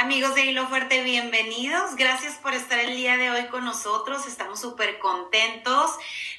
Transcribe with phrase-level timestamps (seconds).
[0.00, 1.94] Amigos de Hilo Fuerte, bienvenidos.
[1.94, 4.26] Gracias por estar el día de hoy con nosotros.
[4.26, 5.90] Estamos súper contentos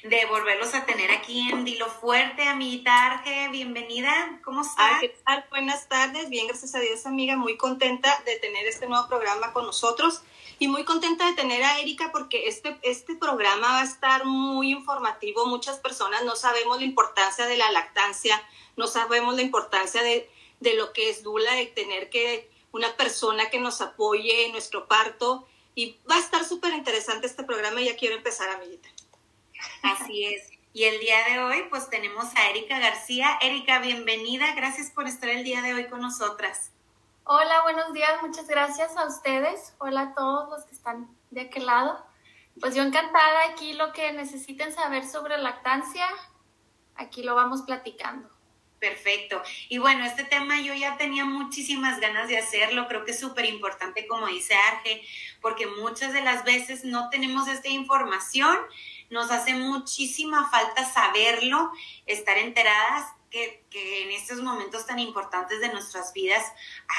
[0.02, 2.42] de volverlos a tener aquí en Hilo Fuerte.
[2.42, 4.40] Amiguita Arge, bienvenida.
[4.42, 5.00] ¿Cómo estás?
[5.00, 5.46] ¿qué tal?
[5.48, 6.28] Buenas tardes.
[6.28, 7.36] Bien, gracias a Dios, amiga.
[7.36, 10.22] Muy contenta de tener este nuevo programa con nosotros
[10.58, 14.72] y muy contenta de tener a Erika porque este, este programa va a estar muy
[14.72, 15.46] informativo.
[15.46, 18.42] Muchas personas no sabemos la importancia de la lactancia,
[18.74, 23.50] no sabemos la importancia de, de lo que es Dula, de tener que una persona
[23.50, 25.46] que nos apoye en nuestro parto.
[25.74, 28.88] Y va a estar súper interesante este programa y ya quiero empezar, amiguita.
[29.82, 30.50] Así es.
[30.74, 33.38] Y el día de hoy, pues tenemos a Erika García.
[33.40, 34.54] Erika, bienvenida.
[34.54, 36.70] Gracias por estar el día de hoy con nosotras.
[37.24, 38.20] Hola, buenos días.
[38.22, 39.74] Muchas gracias a ustedes.
[39.78, 42.04] Hola a todos los que están de aquel lado.
[42.60, 46.06] Pues yo encantada aquí lo que necesiten saber sobre lactancia,
[46.96, 48.28] aquí lo vamos platicando.
[48.82, 49.40] Perfecto.
[49.68, 52.88] Y bueno, este tema yo ya tenía muchísimas ganas de hacerlo.
[52.88, 55.06] Creo que es súper importante, como dice Arge,
[55.40, 58.58] porque muchas de las veces no tenemos esta información.
[59.08, 61.70] Nos hace muchísima falta saberlo,
[62.06, 66.44] estar enteradas que, que, en estos momentos tan importantes de nuestras vidas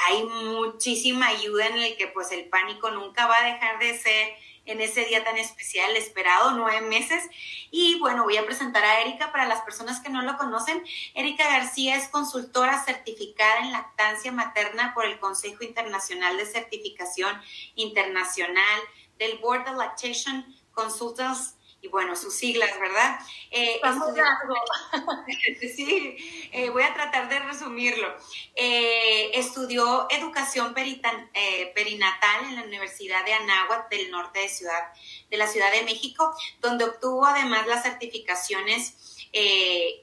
[0.08, 4.32] hay muchísima ayuda en el que pues el pánico nunca va a dejar de ser
[4.66, 7.22] en ese día tan especial, esperado, nueve meses.
[7.70, 10.82] Y bueno, voy a presentar a Erika para las personas que no lo conocen.
[11.14, 17.40] Erika García es consultora certificada en lactancia materna por el Consejo Internacional de Certificación
[17.74, 18.80] Internacional
[19.18, 23.18] del Board of Lactation Consultants y bueno, sus siglas, ¿verdad?
[23.50, 24.24] Eh, estudió,
[25.76, 27.40] sí, eh, voy a tratar de
[28.54, 34.92] Eh, estudió educación eh, perinatal en la Universidad de Anáhuac del norte de, ciudad,
[35.30, 39.26] de la Ciudad de México, donde obtuvo además las certificaciones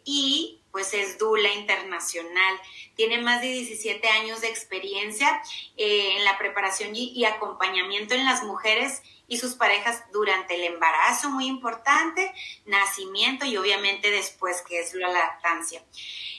[0.04, 2.60] y pues es Dula Internacional.
[2.96, 5.42] Tiene más de 17 años de experiencia
[5.78, 11.48] en la preparación y acompañamiento en las mujeres y sus parejas durante el embarazo, muy
[11.48, 12.34] importante,
[12.66, 15.82] nacimiento y obviamente después, que es la lactancia.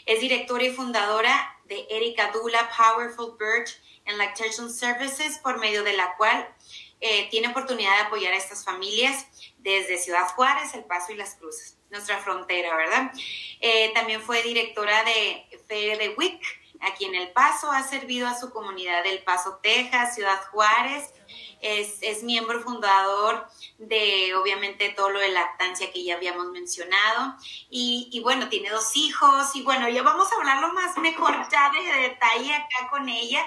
[0.05, 3.71] Es directora y fundadora de Erika Dula Powerful Birth
[4.05, 6.55] and Lactation Services, por medio de la cual
[7.01, 9.27] eh, tiene oportunidad de apoyar a estas familias
[9.57, 13.13] desde Ciudad Juárez, El Paso y Las Cruces, nuestra frontera, ¿verdad?
[13.61, 16.43] Eh, también fue directora de de WIC
[16.83, 21.13] aquí en El Paso, ha servido a su comunidad del Paso, Texas, Ciudad Juárez,
[21.61, 23.47] es, miembro fundador
[23.79, 27.37] de, obviamente, todo lo de lactancia que ya habíamos mencionado.
[27.71, 29.55] Y, bueno, tiene dos hijos.
[29.55, 33.47] Y bueno, ya vamos a hablarlo más mejor ya de detalle acá con ella.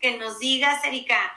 [0.00, 1.32] Que nos digas, Erika,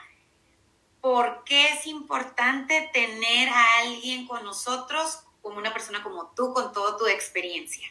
[1.00, 6.72] ¿por qué es importante tener a alguien con nosotros, como una persona como tú, con
[6.72, 7.88] toda tu experiencia?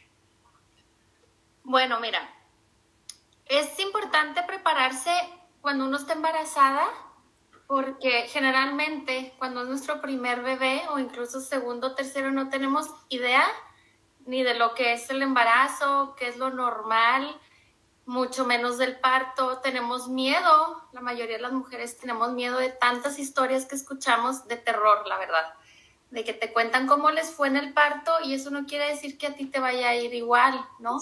[1.63, 2.29] Bueno, mira,
[3.45, 5.09] es importante prepararse
[5.61, 6.85] cuando uno está embarazada
[7.65, 13.47] porque generalmente cuando es nuestro primer bebé o incluso segundo tercero no tenemos idea
[14.25, 17.39] ni de lo que es el embarazo, qué es lo normal,
[18.05, 19.59] mucho menos del parto.
[19.59, 24.57] Tenemos miedo, la mayoría de las mujeres tenemos miedo de tantas historias que escuchamos de
[24.57, 25.53] terror, la verdad,
[26.15, 29.17] de que te cuentan cómo les fue en el parto y eso no quiere decir
[29.17, 30.97] que a ti te vaya a ir igual, ¿no?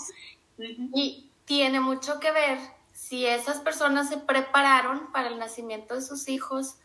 [0.58, 2.58] Y tiene mucho que ver
[2.92, 6.78] si esas personas se prepararon para el nacimiento de sus hijos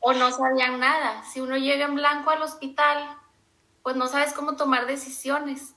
[0.00, 1.24] o no sabían nada.
[1.24, 3.16] Si uno llega en blanco al hospital,
[3.82, 5.74] pues no sabes cómo tomar decisiones.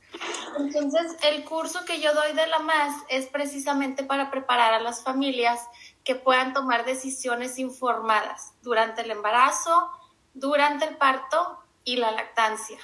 [0.59, 5.01] Entonces, el curso que yo doy de la MAS es precisamente para preparar a las
[5.01, 5.61] familias
[6.03, 9.89] que puedan tomar decisiones informadas durante el embarazo,
[10.33, 12.77] durante el parto y la lactancia.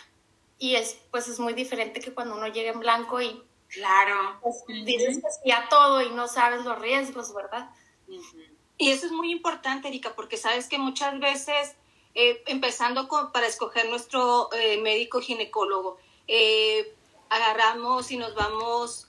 [0.58, 4.38] Y es, pues es muy diferente que cuando uno llega en blanco y Claro.
[4.42, 7.70] Pues, dices que sí a todo y no sabes los riesgos, ¿verdad?
[8.78, 11.76] Y eso es muy importante, Erika, porque sabes que muchas veces,
[12.14, 15.98] eh, empezando con, para escoger nuestro eh, médico ginecólogo,
[16.28, 16.94] eh,
[17.30, 19.08] agarramos y nos vamos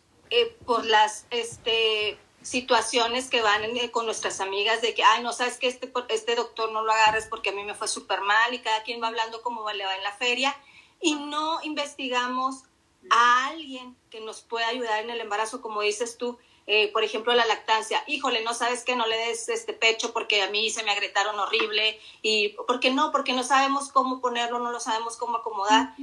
[0.65, 5.69] por las este, situaciones que van con nuestras amigas de que, ay, no sabes que
[5.69, 8.83] este, este doctor no lo agarres porque a mí me fue súper mal y cada
[8.83, 10.57] quien va hablando cómo le va en la feria
[11.01, 12.65] y no investigamos
[13.11, 17.35] a alguien que nos pueda ayudar en el embarazo, como dices tú, eh, por ejemplo,
[17.35, 18.03] la lactancia.
[18.07, 21.39] Híjole, no sabes que no le des este pecho porque a mí se me agrietaron
[21.39, 23.11] horrible y ¿por qué no?
[23.11, 25.95] Porque no sabemos cómo ponerlo, no lo sabemos cómo acomodar.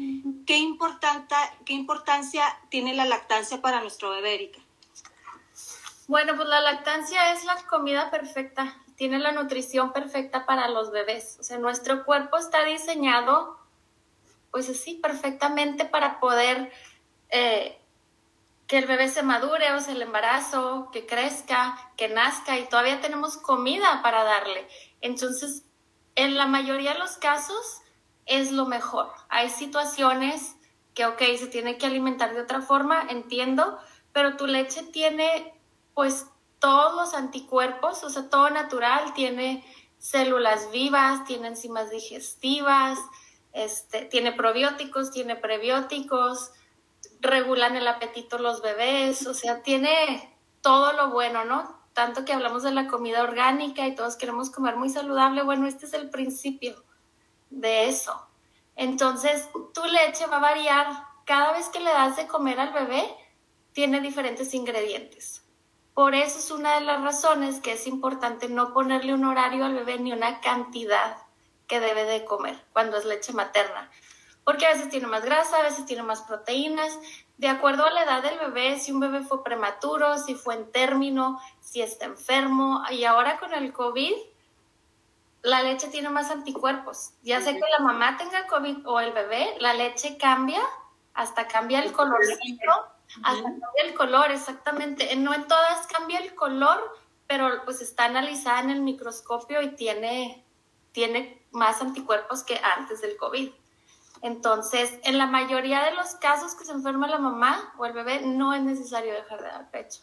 [0.46, 1.36] ¿Qué, importante,
[1.66, 4.60] ¿Qué importancia tiene la lactancia para nuestro bebé, Erika?
[6.10, 11.38] Bueno, pues la lactancia es la comida perfecta, tiene la nutrición perfecta para los bebés.
[11.40, 13.60] O sea, nuestro cuerpo está diseñado,
[14.50, 16.72] pues así, perfectamente para poder
[17.30, 17.80] eh,
[18.66, 23.02] que el bebé se madure o sea el embarazo, que crezca, que nazca y todavía
[23.02, 24.68] tenemos comida para darle.
[25.02, 25.64] Entonces,
[26.16, 27.82] en la mayoría de los casos
[28.26, 29.12] es lo mejor.
[29.30, 30.56] Hay situaciones
[30.96, 33.78] que, ok, se tiene que alimentar de otra forma, entiendo,
[34.12, 35.54] pero tu leche tiene
[36.00, 36.28] pues
[36.60, 39.66] todos los anticuerpos, o sea, todo natural, tiene
[39.98, 42.98] células vivas, tiene enzimas digestivas,
[43.52, 46.52] este, tiene probióticos, tiene prebióticos,
[47.20, 51.78] regulan el apetito los bebés, o sea, tiene todo lo bueno, ¿no?
[51.92, 55.86] Tanto que hablamos de la comida orgánica y todos queremos comer muy saludable, bueno, este
[55.86, 56.82] es el principio
[57.50, 58.26] de eso.
[58.78, 60.88] Entonces, tu leche va a variar
[61.26, 63.04] cada vez que le das de comer al bebé,
[63.74, 65.39] tiene diferentes ingredientes.
[65.94, 69.74] Por eso es una de las razones que es importante no ponerle un horario al
[69.74, 71.18] bebé ni una cantidad
[71.68, 73.90] que debe de comer cuando es leche materna.
[74.44, 76.98] Porque a veces tiene más grasa, a veces tiene más proteínas.
[77.38, 80.72] De acuerdo a la edad del bebé, si un bebé fue prematuro, si fue en
[80.72, 82.84] término, si está enfermo.
[82.90, 84.14] Y ahora con el COVID,
[85.42, 87.12] la leche tiene más anticuerpos.
[87.22, 90.62] Ya sé que la mamá tenga COVID o el bebé, la leche cambia,
[91.14, 92.88] hasta cambia el colorcito,
[93.24, 95.16] hasta cambia el color, exactamente.
[95.16, 96.80] No en todas cambia el color,
[97.28, 100.44] pero pues está analizada en el microscopio y tiene,
[100.92, 103.52] tiene más anticuerpos que antes del COVID.
[104.22, 108.22] Entonces, en la mayoría de los casos que se enferma la mamá o el bebé,
[108.22, 110.02] no es necesario dejar de dar pecho.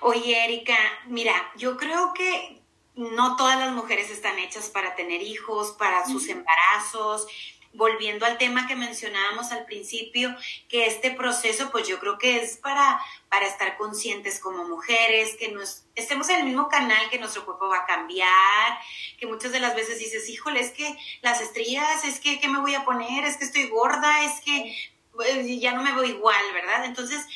[0.00, 2.62] Oye, Erika, mira, yo creo que
[2.94, 7.26] no todas las mujeres están hechas para tener hijos, para sus embarazos.
[7.74, 10.34] Volviendo al tema que mencionábamos al principio,
[10.68, 15.52] que este proceso, pues yo creo que es para, para estar conscientes como mujeres, que
[15.52, 18.78] nos estemos en el mismo canal, que nuestro cuerpo va a cambiar,
[19.18, 22.60] que muchas de las veces dices, híjole, es que las estrellas, es que, ¿qué me
[22.60, 23.24] voy a poner?
[23.24, 24.74] Es que estoy gorda, es que
[25.12, 26.84] pues, ya no me veo igual, ¿verdad?
[26.84, 27.26] Entonces,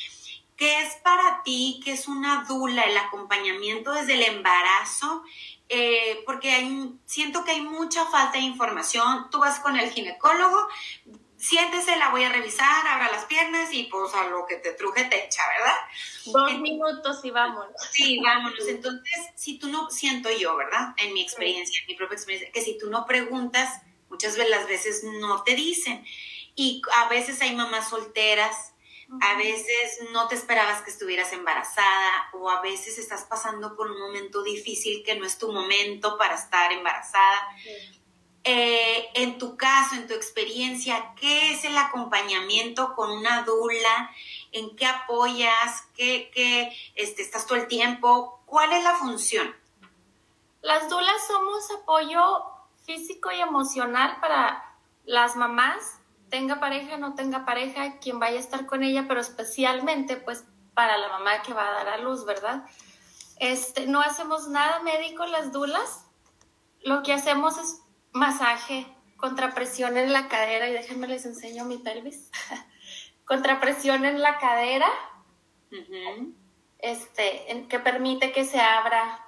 [0.55, 5.23] ¿qué es para ti, qué es una dula, el acompañamiento desde el embarazo?
[5.69, 9.29] Eh, porque hay, siento que hay mucha falta de información.
[9.31, 10.67] Tú vas con el ginecólogo,
[11.37, 15.03] siéntese, la voy a revisar, abra las piernas y pues a lo que te truje
[15.05, 15.75] te echa, ¿verdad?
[16.25, 17.75] Dos minutos y vámonos.
[17.91, 18.67] Sí, vámonos.
[18.67, 20.93] Entonces, si tú no, siento yo, ¿verdad?
[20.97, 24.67] En mi experiencia, en mi propia experiencia, que si tú no preguntas, muchas veces las
[24.67, 26.05] veces no te dicen.
[26.55, 28.72] Y a veces hay mamás solteras
[29.21, 33.99] a veces no te esperabas que estuvieras embarazada o a veces estás pasando por un
[33.99, 37.47] momento difícil que no es tu momento para estar embarazada.
[38.45, 44.11] Eh, en tu caso, en tu experiencia, ¿qué es el acompañamiento con una dula?
[44.51, 45.83] ¿En qué apoyas?
[45.95, 48.41] ¿Qué, qué este, estás todo el tiempo?
[48.45, 49.55] ¿Cuál es la función?
[50.61, 52.43] Las dulas somos apoyo
[52.85, 55.99] físico y emocional para las mamás
[56.33, 60.43] tenga pareja, no tenga pareja, quien vaya a estar con ella, pero especialmente pues
[60.73, 62.65] para la mamá que va a dar a luz, ¿verdad?
[63.37, 66.07] Este, no hacemos nada médico las dulas,
[66.81, 67.83] lo que hacemos es
[68.13, 72.31] masaje, contrapresión en la cadera, y déjenme les enseño mi pelvis,
[73.25, 74.89] contrapresión en la cadera,
[76.79, 79.23] este, que permite que se abra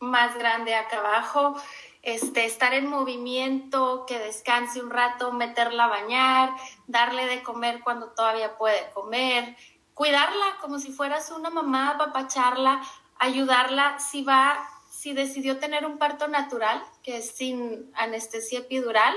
[0.00, 1.56] más grande acá abajo,
[2.04, 6.50] este, estar en movimiento, que descanse un rato, meterla a bañar,
[6.86, 9.56] darle de comer cuando todavía puede comer,
[9.94, 12.82] cuidarla como si fueras una mamá, apapacharla,
[13.18, 19.14] ayudarla si va, si decidió tener un parto natural, que es sin anestesia epidural,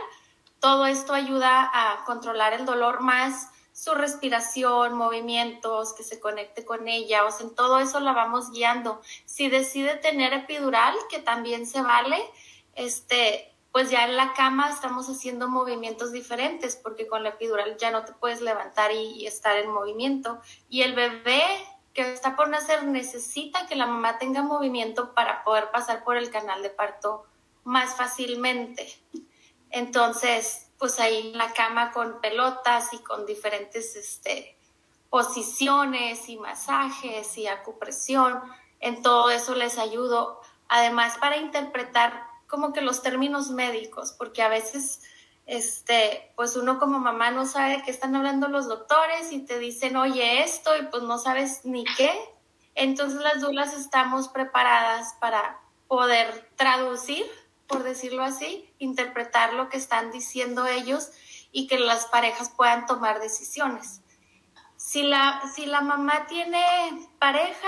[0.59, 6.87] todo esto ayuda a controlar el dolor más su respiración, movimientos, que se conecte con
[6.87, 9.01] ella, o sea, en todo eso la vamos guiando.
[9.25, 12.17] Si decide tener epidural, que también se vale,
[12.77, 17.91] este, pues ya en la cama estamos haciendo movimientos diferentes porque con la epidural ya
[17.91, 20.39] no te puedes levantar y, estar en movimiento.
[20.69, 21.43] Y el bebé
[21.93, 26.29] que está por nacer necesita que la mamá tenga movimiento para poder pasar por el
[26.29, 27.25] canal de parto
[27.63, 28.87] más fácilmente.
[29.71, 34.55] Entonces, pues ahí en la cama con pelotas y con diferentes este,
[35.09, 38.39] posiciones y masajes y acupresión,
[38.79, 40.41] en todo eso les ayudo.
[40.69, 45.01] Además, para interpretar como que los términos médicos, porque a veces,
[45.45, 49.59] este, pues uno como mamá no sabe de qué están hablando los doctores y te
[49.59, 52.11] dicen, oye, esto, y pues no sabes ni qué.
[52.75, 57.25] Entonces las dulas estamos preparadas para poder traducir,
[57.67, 61.09] por decirlo así, interpretar lo que están diciendo ellos
[61.51, 64.01] y que las parejas puedan tomar decisiones.
[64.75, 66.61] Si la, si la mamá tiene
[67.19, 67.67] pareja,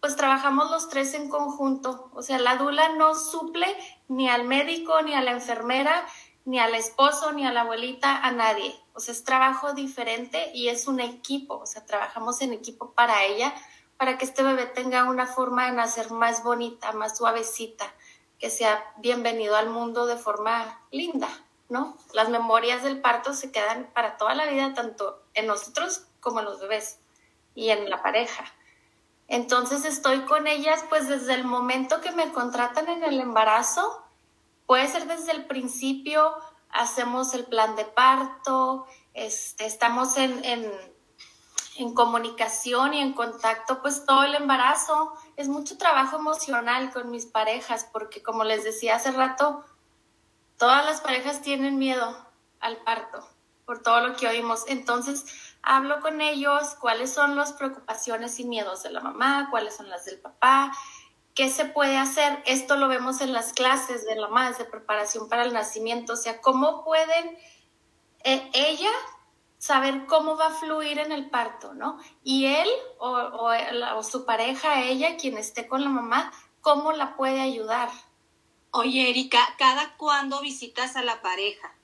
[0.00, 2.10] pues trabajamos los tres en conjunto.
[2.14, 3.66] O sea, la dula no suple
[4.08, 6.06] ni al médico, ni a la enfermera,
[6.44, 8.74] ni al esposo, ni a la abuelita, a nadie.
[8.94, 13.24] O sea, es trabajo diferente y es un equipo, o sea, trabajamos en equipo para
[13.24, 13.52] ella,
[13.96, 17.92] para que este bebé tenga una forma de nacer más bonita, más suavecita,
[18.38, 21.28] que sea bienvenido al mundo de forma linda,
[21.68, 21.96] ¿no?
[22.12, 26.44] Las memorias del parto se quedan para toda la vida, tanto en nosotros como en
[26.44, 27.00] los bebés
[27.54, 28.44] y en la pareja.
[29.28, 34.06] Entonces estoy con ellas pues desde el momento que me contratan en el embarazo
[34.66, 36.34] Puede ser desde el principio,
[36.70, 40.72] hacemos el plan de parto, este, estamos en, en,
[41.94, 45.12] comunicación y en contacto pues todo el embarazo.
[45.36, 49.64] Es mucho trabajo emocional con mis parejas porque como les decía hace rato,
[50.58, 52.16] todas las parejas tienen miedo
[52.60, 53.26] al parto
[53.66, 54.64] por todo lo que oímos.
[54.68, 55.26] Entonces,
[55.66, 60.06] hablo con ellos cuáles son las preocupaciones y miedos de la mamá, cuáles son las
[60.06, 60.72] del papá,
[61.36, 62.42] ¿Qué se puede hacer?
[62.46, 66.16] Esto lo vemos en las clases de la más de preparación para el nacimiento, o
[66.16, 67.36] sea, cómo pueden
[68.24, 68.90] eh, ella
[69.58, 71.98] saber cómo va a fluir en el parto, ¿no?
[72.24, 72.68] Y él
[72.98, 76.32] o, o, su pareja, ella, quien esté con la mamá,
[76.62, 77.90] cómo la puede ayudar.
[78.70, 81.74] Oye, Erika, ¿cada cuándo visitas a la pareja?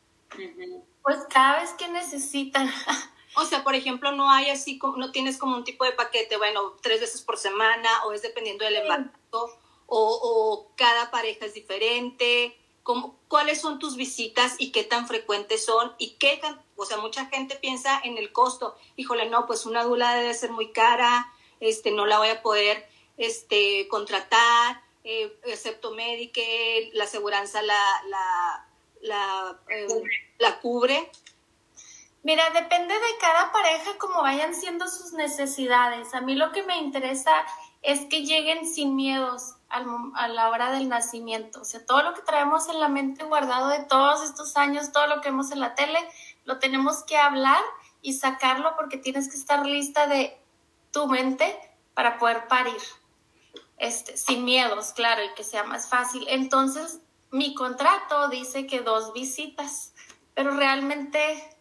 [1.02, 2.70] Pues cada vez que necesitan.
[3.34, 6.36] O sea, por ejemplo, no hay así, como, no tienes como un tipo de paquete,
[6.36, 12.56] bueno, tres veces por semana, o es dependiendo del embarazo, o, cada pareja es diferente.
[12.82, 15.94] ¿Cómo, ¿Cuáles son tus visitas y qué tan frecuentes son?
[15.98, 16.40] Y qué
[16.76, 18.76] o sea, mucha gente piensa en el costo.
[18.96, 22.88] Híjole, no, pues una dula debe ser muy cara, este, no la voy a poder
[23.18, 28.66] este, contratar, eh, excepto Medicare, la aseguranza la, la,
[29.00, 29.86] la, eh,
[30.38, 31.10] la cubre.
[32.24, 36.14] Mira, depende de cada pareja cómo vayan siendo sus necesidades.
[36.14, 37.32] A mí lo que me interesa
[37.82, 41.62] es que lleguen sin miedos a la hora del nacimiento.
[41.62, 45.08] O sea, todo lo que traemos en la mente guardado de todos estos años, todo
[45.08, 45.98] lo que vemos en la tele,
[46.44, 47.62] lo tenemos que hablar
[48.02, 50.38] y sacarlo porque tienes que estar lista de
[50.92, 51.58] tu mente
[51.94, 52.80] para poder parir.
[53.78, 56.24] Este, sin miedos, claro, y que sea más fácil.
[56.28, 57.00] Entonces,
[57.32, 59.92] mi contrato dice que dos visitas,
[60.34, 61.51] pero realmente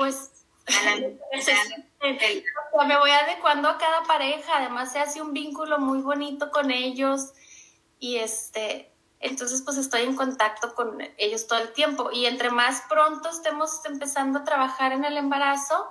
[0.00, 0.30] pues
[2.86, 7.34] me voy adecuando a cada pareja, además se hace un vínculo muy bonito con ellos
[7.98, 12.82] y este, entonces pues estoy en contacto con ellos todo el tiempo y entre más
[12.88, 15.86] pronto estemos empezando a trabajar en el embarazo,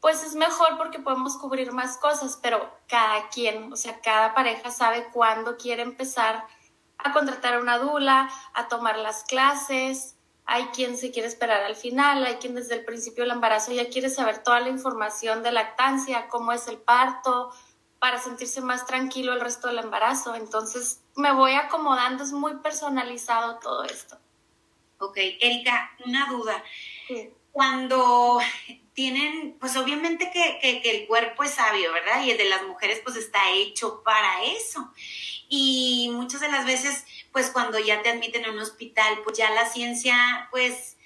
[0.00, 4.70] pues es mejor porque podemos cubrir más cosas, pero cada quien, o sea, cada pareja
[4.70, 6.44] sabe cuándo quiere empezar
[6.98, 11.76] a contratar a una dula, a tomar las clases, hay quien se quiere esperar al
[11.76, 15.52] final, hay quien desde el principio del embarazo ya quiere saber toda la información de
[15.52, 17.52] lactancia, cómo es el parto,
[17.98, 20.34] para sentirse más tranquilo el resto del embarazo.
[20.34, 24.18] Entonces me voy acomodando, es muy personalizado todo esto.
[24.98, 26.62] Ok, Erika, una duda.
[27.52, 28.40] Cuando
[28.94, 32.24] tienen, pues obviamente que, que, el cuerpo es sabio, ¿verdad?
[32.24, 34.92] Y el de las mujeres pues está hecho para eso.
[35.48, 39.50] Y muchas de las veces, pues cuando ya te admiten en un hospital, pues ya
[39.50, 40.96] la ciencia, pues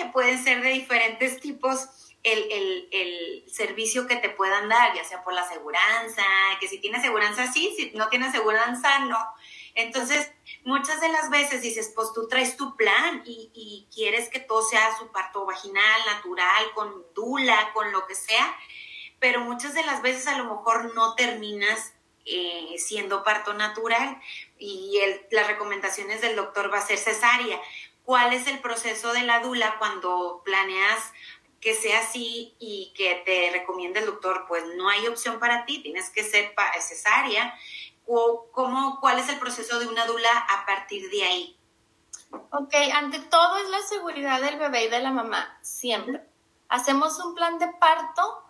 [0.00, 1.88] eh, pueden ser de diferentes tipos.
[2.22, 6.24] El, el, el, servicio que te puedan dar, ya sea por la aseguranza,
[6.58, 9.18] que si tienes aseguranza sí, si no tienes aseguranza no.
[9.74, 10.32] Entonces,
[10.64, 14.96] muchas de las veces dices, pues tú traes tu plan y, quieres que todo sea
[14.98, 18.56] su parto vaginal, natural, con dula, con lo que sea,
[19.20, 21.94] pero muchas de las veces a lo mejor no terminas
[22.26, 24.20] eh, siendo parto natural
[24.58, 27.60] y el, las recomendaciones del doctor va a ser cesárea.
[28.02, 31.12] ¿Cuál es el proceso de la dula cuando planeas
[31.60, 34.44] que sea así y que te recomiende el doctor?
[34.48, 37.54] Pues no hay opción para ti, tienes que ser cesárea.
[38.06, 41.56] O, ¿cómo, ¿Cuál es el proceso de una dula a partir de ahí?
[42.50, 46.22] Ok, ante todo es la seguridad del bebé y de la mamá, siempre.
[46.68, 48.42] Hacemos un plan de parto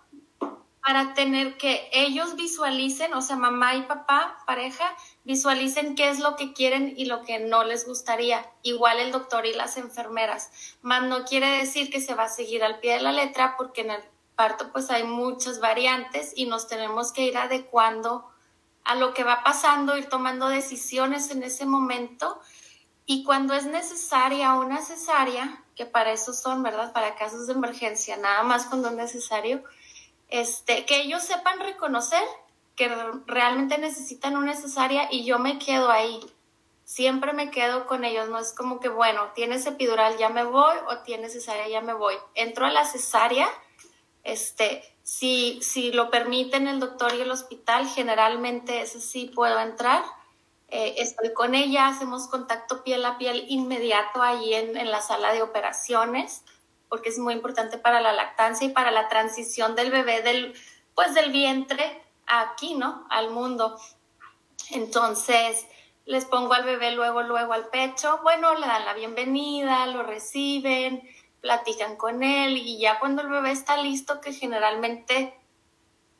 [0.85, 4.95] para tener que ellos visualicen, o sea, mamá y papá, pareja,
[5.25, 8.51] visualicen qué es lo que quieren y lo que no les gustaría.
[8.63, 10.51] Igual el doctor y las enfermeras.
[10.83, 13.81] Más no quiere decir que se va a seguir al pie de la letra porque
[13.81, 14.03] en el
[14.37, 18.31] parto pues hay muchas variantes y nos tenemos que ir adecuando
[18.85, 22.41] a lo que va pasando, ir tomando decisiones en ese momento.
[23.07, 26.93] Y cuando es necesaria una cesárea, que para eso son, ¿verdad?
[26.93, 29.63] Para casos de emergencia, nada más cuando es necesario,
[30.29, 32.23] este, que ellos sepan reconocer
[32.77, 32.89] que
[33.27, 36.21] realmente necesitan una cesárea y yo me quedo ahí.
[36.85, 40.77] Siempre me quedo con ellos, no es como que, bueno, tienes epidural, ya me voy,
[40.89, 42.15] o tienes cesárea, ya me voy.
[42.35, 43.49] Entro a la cesárea,
[44.23, 50.03] este, si, si lo permiten el doctor y el hospital, generalmente ese sí puedo entrar.
[50.69, 55.33] eh, estoy con ella, hacemos contacto piel a piel inmediato ahí en, en, la sala
[55.33, 56.43] de operaciones,
[56.89, 60.55] porque es muy importante para la lactancia y para la transición del bebé del,
[60.95, 63.07] pues del vientre aquí, ¿no?
[63.11, 63.79] Al mundo.
[64.71, 65.67] Entonces,
[66.07, 71.03] les pongo al bebé luego, luego al pecho, bueno, le dan la bienvenida, lo reciben,
[71.45, 75.39] platican con él y ya cuando el bebé está listo, que generalmente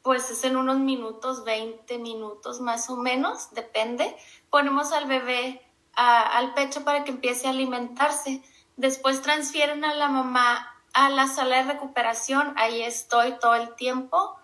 [0.03, 4.15] pues es en unos minutos, 20 minutos más o menos, depende,
[4.51, 5.63] ponemos al bebé
[5.95, 8.43] al pecho para que empiece a alimentarse.
[8.77, 14.37] Después transfieren a la mamá a la sala de recuperación, ahí estoy todo el tiempo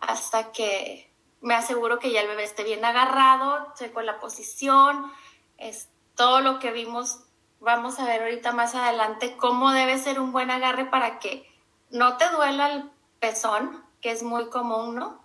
[0.00, 1.12] hasta que
[1.42, 5.12] me aseguro que ya el bebé esté bien agarrado, checo la posición,
[5.58, 7.18] es todo lo que vimos
[7.62, 11.48] vamos a ver ahorita más adelante cómo debe ser un buen agarre para que
[11.90, 12.90] no te duela el
[13.20, 15.22] pezón, que es muy común, ¿no?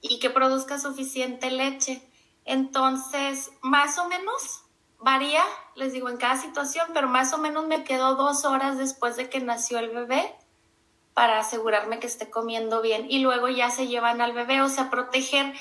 [0.00, 2.08] Y que produzca suficiente leche.
[2.44, 4.62] Entonces, más o menos
[4.98, 5.42] varía,
[5.74, 9.28] les digo, en cada situación, pero más o menos me quedo dos horas después de
[9.28, 10.34] que nació el bebé
[11.14, 13.06] para asegurarme que esté comiendo bien.
[13.10, 15.52] Y luego ya se llevan al bebé, o sea, proteger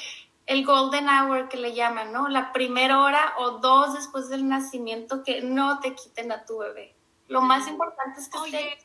[0.45, 2.27] el golden hour que le llaman, ¿no?
[2.27, 6.95] La primera hora o dos después del nacimiento que no te quiten a tu bebé.
[7.27, 8.37] Lo más importante es que...
[8.37, 8.77] Oye,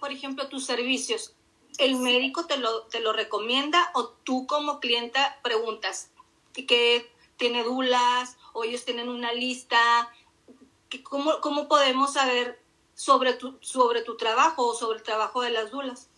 [0.00, 1.34] por ejemplo, tus servicios,
[1.78, 6.10] ¿el médico te lo, te lo recomienda o tú como clienta preguntas
[6.52, 9.78] que tiene dulas o ellos tienen una lista?
[11.04, 12.60] ¿Cómo, cómo podemos saber
[12.94, 16.08] sobre tu, sobre tu trabajo o sobre el trabajo de las dulas?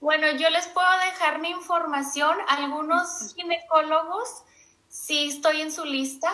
[0.00, 2.36] Bueno, yo les puedo dejar mi información.
[2.48, 4.44] Algunos ginecólogos
[4.88, 6.30] sí estoy en su lista.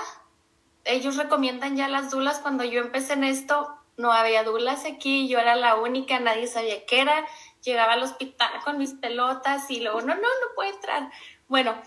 [0.84, 2.40] Ellos recomiendan ya las dulas.
[2.40, 5.28] Cuando yo empecé en esto, no había dulas aquí.
[5.28, 7.24] Yo era la única, nadie sabía qué era.
[7.62, 11.12] Llegaba al hospital con mis pelotas y luego, no, no, no puede entrar.
[11.46, 11.80] Bueno,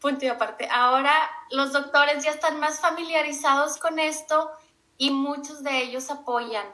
[0.00, 0.68] punto y aparte.
[0.70, 1.14] Ahora
[1.50, 4.50] los doctores ya están más familiarizados con esto
[4.98, 6.66] y muchos de ellos apoyan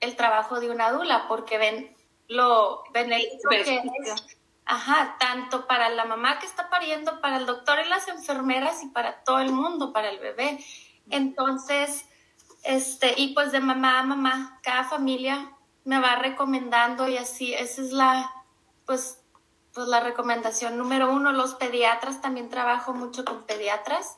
[0.00, 1.93] el trabajo de una dula porque ven
[2.28, 7.78] lo beneficio que es, ajá, tanto para la mamá que está pariendo, para el doctor
[7.84, 10.64] y las enfermeras y para todo el mundo, para el bebé.
[11.10, 12.06] Entonces,
[12.62, 15.52] este, y pues de mamá a mamá, cada familia
[15.84, 18.32] me va recomendando y así, esa es la,
[18.86, 19.20] pues,
[19.74, 21.32] pues la recomendación número uno.
[21.32, 24.16] Los pediatras, también trabajo mucho con pediatras,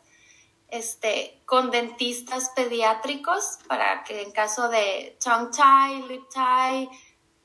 [0.69, 6.89] este, con dentistas pediátricos para que en caso de tongue tie, lip tie,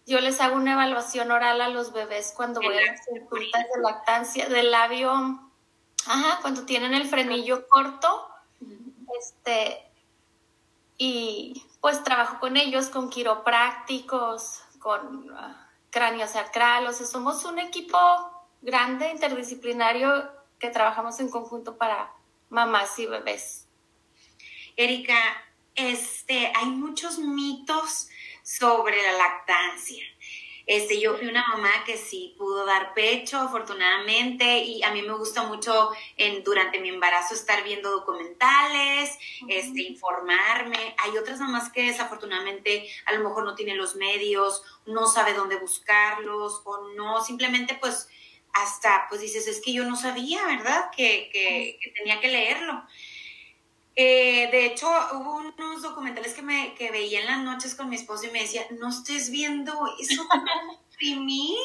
[0.06, 3.82] yo les hago una evaluación oral a los bebés cuando voy a las consultas de
[3.82, 5.12] lactancia, del labio,
[6.06, 8.28] ajá, cuando tienen el frenillo corto,
[9.20, 9.84] este,
[10.98, 15.56] y pues trabajo con ellos, con quiroprácticos, con uh,
[15.90, 17.98] cráneo sacral, o sea, somos un equipo
[18.62, 22.14] grande, interdisciplinario, que trabajamos en conjunto para
[22.50, 23.66] mamás y bebés.
[24.76, 25.18] Erika,
[25.76, 28.10] este, hay muchos mitos
[28.60, 30.04] sobre la lactancia.
[30.68, 35.14] Este, yo fui una mamá que sí pudo dar pecho, afortunadamente, y a mí me
[35.14, 40.96] gusta mucho en, durante mi embarazo estar viendo documentales, este, informarme.
[40.98, 45.56] Hay otras mamás que desafortunadamente a lo mejor no tienen los medios, no sabe dónde
[45.56, 48.08] buscarlos, o no, simplemente pues
[48.54, 50.92] hasta pues dices, es que yo no sabía, ¿verdad?
[50.96, 52.84] Que, que tenía que leerlo.
[53.96, 57.98] Eh, de hecho, hubo unos documentales que, me, que veía en las noches con mi
[57.98, 60.44] esposo y me decía, no estés viendo eso para
[60.90, 61.58] imprimir.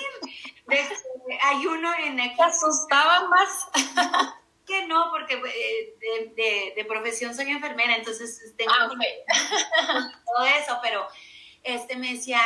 [1.42, 2.40] hay uno en aquí.
[2.40, 3.68] asustaba más.
[4.66, 8.88] que no, porque eh, de, de, profesión soy enfermera, entonces tengo ah,
[10.26, 11.06] todo eso, pero
[11.62, 12.40] este me decía,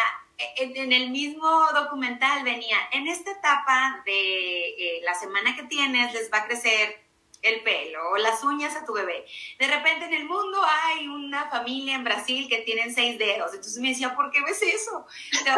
[0.56, 6.12] en, en, el mismo documental venía, en esta etapa de eh, la semana que tienes
[6.12, 7.09] les va a crecer
[7.42, 9.24] el pelo o las uñas a tu bebé.
[9.59, 13.53] De repente en el mundo hay una familia en Brasil que tienen seis dedos.
[13.53, 15.07] Entonces me decía, ¿por qué ves eso?
[15.44, 15.50] ¿Te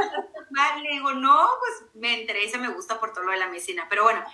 [0.82, 3.86] Le digo, no, pues me interesa, me gusta por todo lo de la medicina.
[3.88, 4.24] Pero bueno,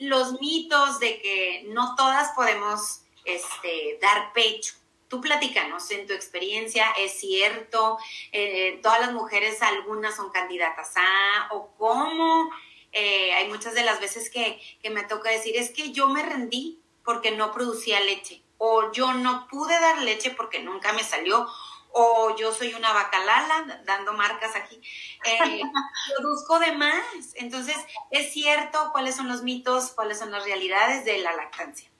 [0.00, 4.74] los mitos de que no todas podemos este, dar pecho.
[5.08, 7.98] Tú platícanos, en tu experiencia, ¿es cierto?
[8.30, 12.48] Eh, ¿Todas las mujeres, algunas son candidatas a o cómo?
[12.92, 16.22] Eh, hay muchas de las veces que, que me toca decir, es que yo me
[16.22, 21.46] rendí porque no producía leche, o yo no pude dar leche porque nunca me salió,
[21.92, 24.80] o yo soy una bacalala, dando marcas aquí,
[25.24, 25.60] eh,
[26.16, 27.02] produzco de más.
[27.34, 27.76] Entonces,
[28.10, 31.90] es cierto cuáles son los mitos, cuáles son las realidades de la lactancia.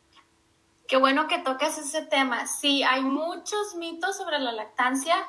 [0.86, 2.46] Qué bueno que tocas ese tema.
[2.46, 5.28] Sí, hay muchos mitos sobre la lactancia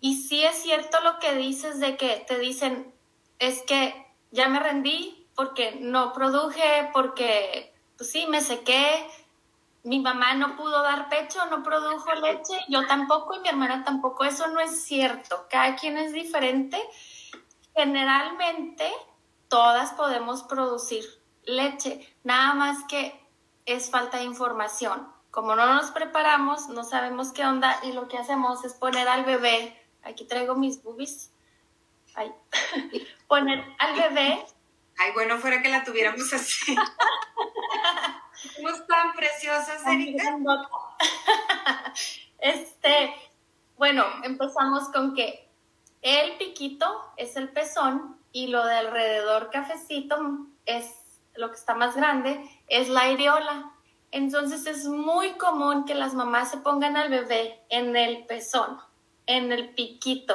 [0.00, 2.92] y sí es cierto lo que dices de que te dicen,
[3.38, 4.01] es que
[4.32, 9.08] ya me rendí porque no produje, porque pues sí, me sequé,
[9.84, 14.24] mi mamá no pudo dar pecho, no produjo leche, yo tampoco y mi hermana tampoco.
[14.24, 15.46] Eso no es cierto.
[15.50, 16.80] Cada quien es diferente.
[17.74, 18.90] Generalmente
[19.48, 21.04] todas podemos producir
[21.44, 23.20] leche, nada más que
[23.66, 25.08] es falta de información.
[25.30, 29.24] Como no nos preparamos, no sabemos qué onda y lo que hacemos es poner al
[29.24, 31.31] bebé, aquí traigo mis boobies,
[32.14, 32.32] ay,
[33.28, 34.44] poner al bebé.
[34.98, 36.74] Ay, bueno, fuera que la tuviéramos así.
[38.56, 40.38] ¿Cómo tan preciosas, Erika?
[42.38, 43.14] Este,
[43.76, 45.48] bueno, empezamos con que
[46.02, 50.16] el piquito es el pezón y lo de alrededor cafecito
[50.66, 50.92] es
[51.34, 53.72] lo que está más grande, es la areola.
[54.10, 58.78] Entonces es muy común que las mamás se pongan al bebé en el pezón,
[59.26, 60.34] en el piquito.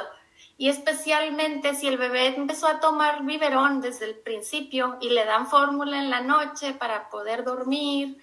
[0.60, 5.46] Y especialmente si el bebé empezó a tomar biberón desde el principio y le dan
[5.46, 8.20] fórmula en la noche para poder dormir,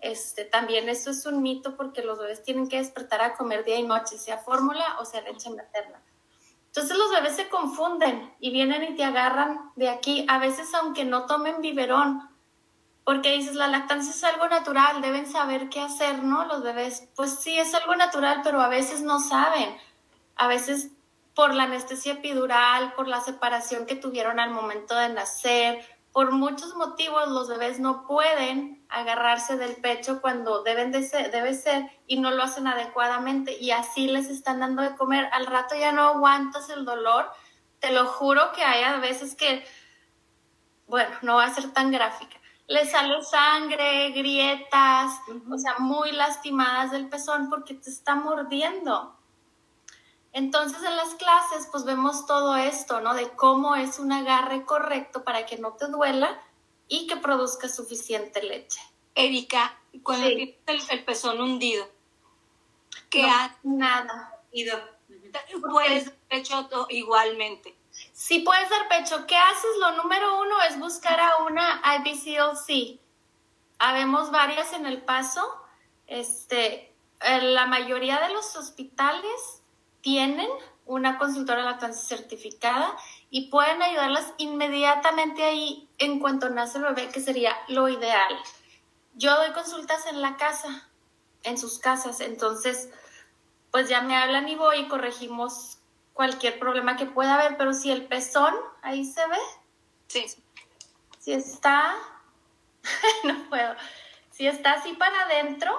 [0.00, 3.78] este, también eso es un mito porque los bebés tienen que despertar a comer día
[3.78, 6.02] y noche, sea fórmula o sea leche materna.
[6.66, 11.04] Entonces los bebés se confunden y vienen y te agarran de aquí, a veces aunque
[11.04, 12.28] no tomen biberón,
[13.04, 16.44] porque dices, la lactancia es algo natural, deben saber qué hacer, ¿no?
[16.44, 19.74] Los bebés, pues sí, es algo natural, pero a veces no saben.
[20.36, 20.90] A veces
[21.38, 26.74] por la anestesia epidural, por la separación que tuvieron al momento de nacer, por muchos
[26.74, 32.18] motivos los bebés no pueden agarrarse del pecho cuando deben de ser, debe ser y
[32.18, 35.28] no lo hacen adecuadamente y así les están dando de comer.
[35.30, 37.30] Al rato ya no aguantas el dolor.
[37.78, 39.64] Te lo juro que hay a veces que,
[40.88, 42.36] bueno, no va a ser tan gráfica.
[42.66, 45.12] Les sale sangre, grietas,
[45.48, 49.17] o sea, muy lastimadas del pezón porque te está mordiendo.
[50.32, 53.14] Entonces en las clases pues vemos todo esto, ¿no?
[53.14, 56.40] De cómo es un agarre correcto para que no te duela
[56.86, 58.80] y que produzca suficiente leche.
[59.14, 61.88] Erika, cuando tienes el, pezón hundido,
[63.10, 64.34] ¿qué no, Nada.
[65.70, 67.74] Puedes dar pecho igualmente.
[68.12, 69.26] Sí puedes dar pecho.
[69.26, 69.70] ¿Qué haces?
[69.80, 73.00] Lo número uno es buscar a una IBCLC.
[73.78, 75.42] Habemos varias en el paso.
[76.06, 79.57] Este, la mayoría de los hospitales
[80.00, 80.48] tienen
[80.86, 82.96] una consultora lactancia certificada
[83.30, 88.34] y pueden ayudarlas inmediatamente ahí en cuanto nace el bebé, que sería lo ideal.
[89.14, 90.88] Yo doy consultas en la casa,
[91.42, 92.88] en sus casas, entonces
[93.70, 95.78] pues ya me hablan y voy y corregimos
[96.14, 99.38] cualquier problema que pueda haber, pero si el pezón, ahí se ve.
[100.06, 100.26] Sí.
[101.18, 101.94] Si está,
[103.24, 103.74] no puedo,
[104.30, 105.78] si está así para adentro,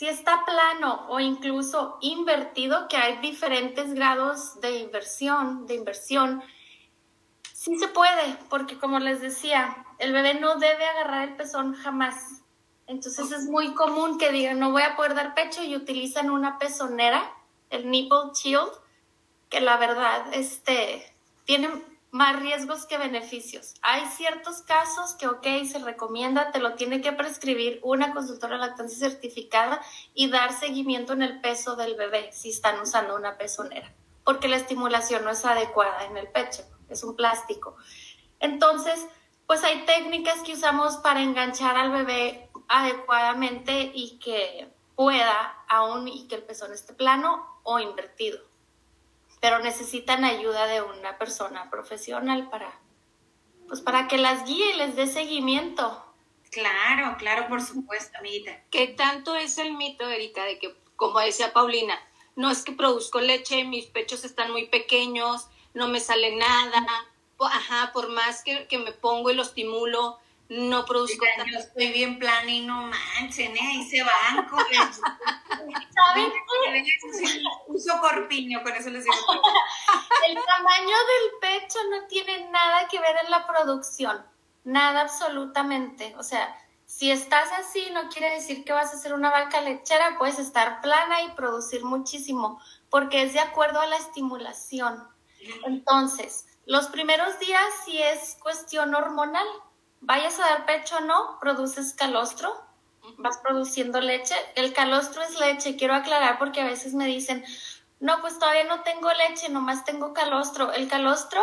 [0.00, 6.42] si está plano o incluso invertido, que hay diferentes grados de inversión, de inversión,
[7.52, 12.40] sí se puede, porque como les decía, el bebé no debe agarrar el pezón jamás.
[12.86, 16.58] Entonces es muy común que digan, no voy a poder dar pecho y utilizan una
[16.58, 17.34] pezonera,
[17.68, 18.72] el nipple shield,
[19.50, 21.68] que la verdad, este, tiene
[22.10, 23.74] más riesgos que beneficios.
[23.82, 29.08] Hay ciertos casos que, ok, se recomienda, te lo tiene que prescribir una consultora lactancia
[29.08, 29.80] certificada
[30.14, 33.92] y dar seguimiento en el peso del bebé si están usando una pezonera,
[34.24, 37.76] porque la estimulación no es adecuada en el pecho, es un plástico.
[38.40, 39.06] Entonces,
[39.46, 46.26] pues hay técnicas que usamos para enganchar al bebé adecuadamente y que pueda aún y
[46.26, 48.49] que el pezón esté plano o invertido
[49.40, 52.78] pero necesitan ayuda de una persona profesional para,
[53.68, 56.04] pues para que las guíe y les dé seguimiento.
[56.50, 58.62] Claro, claro, por supuesto, amiguita.
[58.70, 61.98] ¿Qué tanto es el mito, Erika, de que, como decía Paulina,
[62.36, 66.86] no es que produzco leche, mis pechos están muy pequeños, no me sale nada,
[67.38, 70.18] ajá, por más que, que me pongo y lo estimulo,
[70.50, 73.60] no produzco Yo estoy bien plana y no manchen, ¿eh?
[73.60, 74.58] Ahí se van con
[75.94, 76.32] ¿Saben
[77.68, 79.16] Uso corpiño, con eso les digo.
[80.28, 84.26] El tamaño del pecho no tiene nada que ver en la producción.
[84.64, 86.16] Nada absolutamente.
[86.18, 90.18] O sea, si estás así, no quiere decir que vas a ser una vaca lechera,
[90.18, 92.60] puedes estar plana y producir muchísimo,
[92.90, 95.06] porque es de acuerdo a la estimulación.
[95.64, 99.46] Entonces, los primeros días sí es cuestión hormonal
[100.00, 102.54] vayas a dar pecho o no, produces calostro,
[103.18, 104.34] vas produciendo leche.
[104.54, 107.44] El calostro es leche, quiero aclarar porque a veces me dicen,
[108.00, 110.72] no, pues todavía no tengo leche, nomás tengo calostro.
[110.72, 111.42] El calostro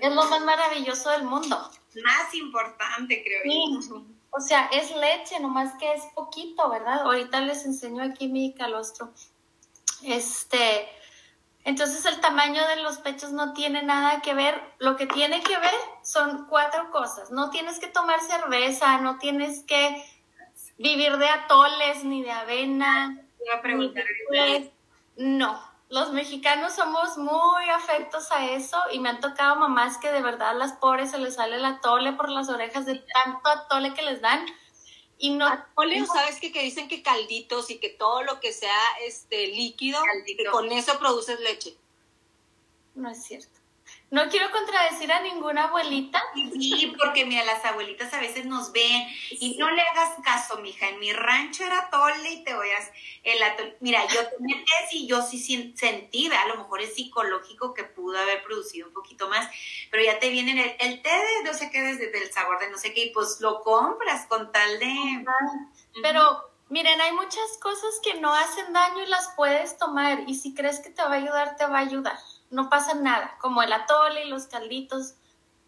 [0.00, 1.56] es lo más maravilloso del mundo.
[2.04, 4.02] Más importante, creo yo.
[4.30, 7.00] O sea, es leche, nomás que es poquito, ¿verdad?
[7.02, 9.10] Ahorita les enseño aquí mi calostro.
[10.02, 10.88] Este,
[11.66, 14.54] entonces el tamaño de los pechos no tiene nada que ver.
[14.78, 17.32] Lo que tiene que ver son cuatro cosas.
[17.32, 20.00] No tienes que tomar cerveza, no tienes que
[20.78, 23.20] vivir de atoles ni de avena.
[23.44, 24.04] Iba a preguntar.
[25.16, 30.22] no, los mexicanos somos muy afectos a eso y me han tocado mamás que de
[30.22, 33.92] verdad a las pobres se les sale el atole por las orejas de tanto atole
[33.92, 34.46] que les dan.
[35.18, 38.78] Y no, atole, ¿sabes que, que dicen que calditos y que todo lo que sea
[39.02, 41.76] este líquido, que con eso produces leche?
[42.94, 43.55] No es cierto.
[44.08, 46.22] No quiero contradecir a ninguna abuelita.
[46.52, 50.88] Sí, porque mira, las abuelitas a veces nos ven y no le hagas caso, mija.
[50.88, 52.88] En mi rancho era tole y te oías
[53.24, 53.76] el atole.
[53.80, 58.16] Mira, yo te metes y yo sí sentí, a lo mejor es psicológico que pudo
[58.18, 59.50] haber producido un poquito más,
[59.90, 62.70] pero ya te vienen el, el té de no sé qué, desde el sabor de
[62.70, 65.24] no sé qué, y pues lo compras con tal de.
[66.00, 70.54] Pero miren, hay muchas cosas que no hacen daño y las puedes tomar, y si
[70.54, 72.16] crees que te va a ayudar, te va a ayudar
[72.50, 75.14] no pasa nada, como el atole y los calditos,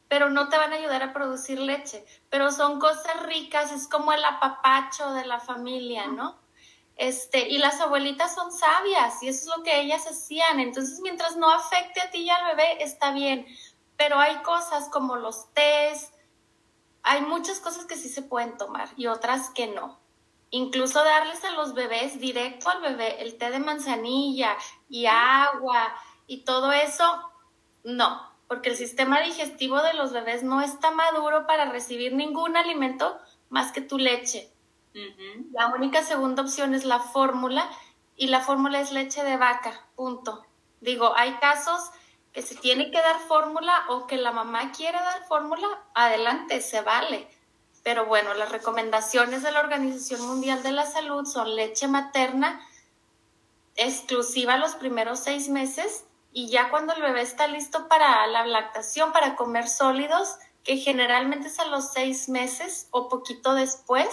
[0.08, 4.12] pero no te van a ayudar a producir leche, pero son cosas ricas, es como
[4.12, 6.38] el apapacho de la familia, ¿no?
[6.96, 11.36] Este, y las abuelitas son sabias y eso es lo que ellas hacían, entonces mientras
[11.36, 13.46] no afecte a ti y al bebé está bien,
[13.96, 16.12] pero hay cosas como los tés,
[17.02, 20.00] hay muchas cosas que sí se pueden tomar y otras que no.
[20.50, 24.56] Incluso darles a los bebés directo al bebé el té de manzanilla
[24.88, 25.94] y agua
[26.28, 27.04] y todo eso,
[27.82, 33.18] no, porque el sistema digestivo de los bebés no está maduro para recibir ningún alimento
[33.48, 34.52] más que tu leche.
[35.52, 37.68] La única segunda opción es la fórmula
[38.16, 40.44] y la fórmula es leche de vaca, punto.
[40.80, 41.90] Digo, hay casos
[42.32, 46.82] que se tiene que dar fórmula o que la mamá quiere dar fórmula, adelante, se
[46.82, 47.28] vale.
[47.84, 52.60] Pero bueno, las recomendaciones de la Organización Mundial de la Salud son leche materna
[53.76, 59.12] exclusiva los primeros seis meses y ya cuando el bebé está listo para la lactación,
[59.12, 64.08] para comer sólidos, que generalmente es a los seis meses o poquito después,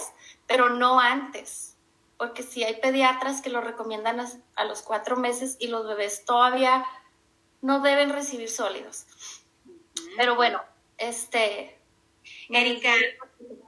[0.46, 1.76] pero no antes,
[2.16, 4.20] porque si hay pediatras que lo recomiendan
[4.54, 6.86] a, los cuatro meses y los bebés todavía
[7.60, 9.06] no deben recibir sólidos.
[10.16, 10.62] Pero bueno,
[10.96, 11.78] este...
[12.48, 12.94] Erika,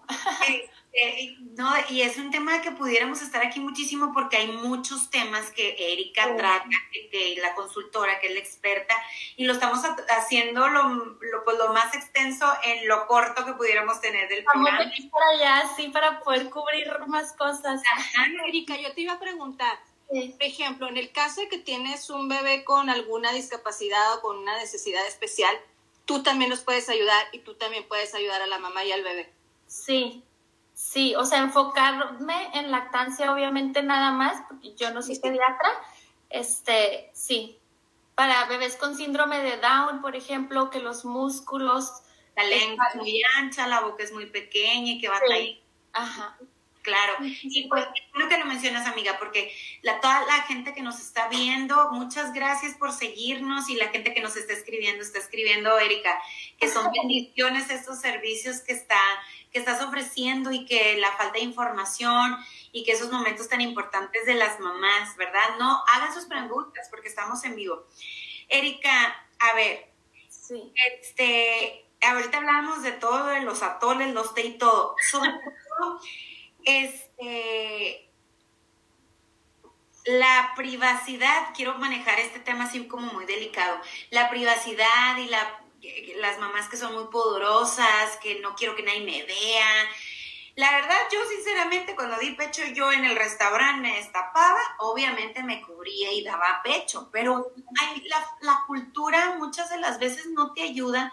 [1.00, 5.52] Eh, no, y es un tema que pudiéramos estar aquí muchísimo porque hay muchos temas
[5.52, 8.94] que Erika trata, que, la consultora, que es la experta,
[9.36, 14.00] y lo estamos haciendo lo, lo, pues, lo más extenso en lo corto que pudiéramos
[14.00, 14.78] tener del programa.
[14.78, 17.80] Vamos para allá, sí, para poder cubrir más cosas.
[18.48, 22.28] Erika, yo te iba a preguntar, por ejemplo, en el caso de que tienes un
[22.28, 25.56] bebé con alguna discapacidad o con una necesidad especial,
[26.06, 29.04] tú también nos puedes ayudar y tú también puedes ayudar a la mamá y al
[29.04, 29.30] bebé.
[29.68, 30.24] Sí,
[30.88, 35.68] Sí, o sea, enfocarme en lactancia obviamente nada más, porque yo no soy pediatra,
[36.30, 37.58] este, sí.
[38.14, 41.92] Para bebés con síndrome de Down, por ejemplo, que los músculos...
[42.34, 45.62] La lengua es muy ancha, la boca es muy pequeña y que va a ahí.
[45.92, 46.38] Ajá.
[46.88, 47.14] Claro.
[47.20, 51.28] Y pues, creo que lo mencionas, amiga, porque la, toda la gente que nos está
[51.28, 56.18] viendo, muchas gracias por seguirnos y la gente que nos está escribiendo, está escribiendo, Erika,
[56.58, 59.00] que son bendiciones estos servicios que está
[59.52, 62.36] que estás ofreciendo y que la falta de información
[62.70, 65.56] y que esos momentos tan importantes de las mamás, ¿verdad?
[65.58, 67.86] No hagan sus preguntas porque estamos en vivo.
[68.48, 69.90] Erika, a ver,
[70.28, 70.70] sí.
[71.00, 74.94] este, ahorita hablábamos de todo, de los atoles, los té y todo.
[75.10, 75.30] Sobre
[75.78, 76.00] todo,
[76.64, 78.10] este,
[80.04, 85.64] la privacidad, quiero manejar este tema así como muy delicado, la privacidad y la
[86.16, 89.88] las mamás que son muy poderosas, que no quiero que nadie me vea.
[90.56, 95.62] La verdad, yo sinceramente cuando di pecho yo en el restaurante me destapaba, obviamente me
[95.62, 97.52] cubría y daba pecho, pero
[98.04, 101.12] la, la cultura muchas de las veces no te ayuda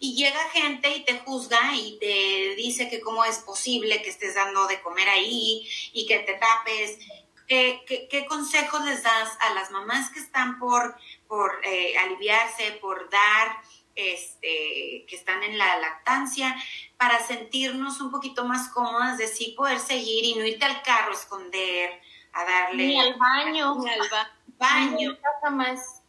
[0.00, 4.34] y llega gente y te juzga y te dice que cómo es posible que estés
[4.34, 6.98] dando de comer ahí y que te tapes.
[7.46, 10.96] ¿Qué, qué, consejos les das a las mamás que están por,
[11.26, 13.60] por eh, aliviarse, por dar?
[13.94, 16.56] este, que están en la lactancia,
[16.96, 21.12] para sentirnos un poquito más cómodas de sí poder seguir y no irte al carro
[21.12, 22.00] a esconder,
[22.32, 22.86] a darle...
[22.86, 23.76] Ni al baño.
[23.76, 24.00] Ni al
[24.58, 25.18] baño.
[25.52, 26.02] más.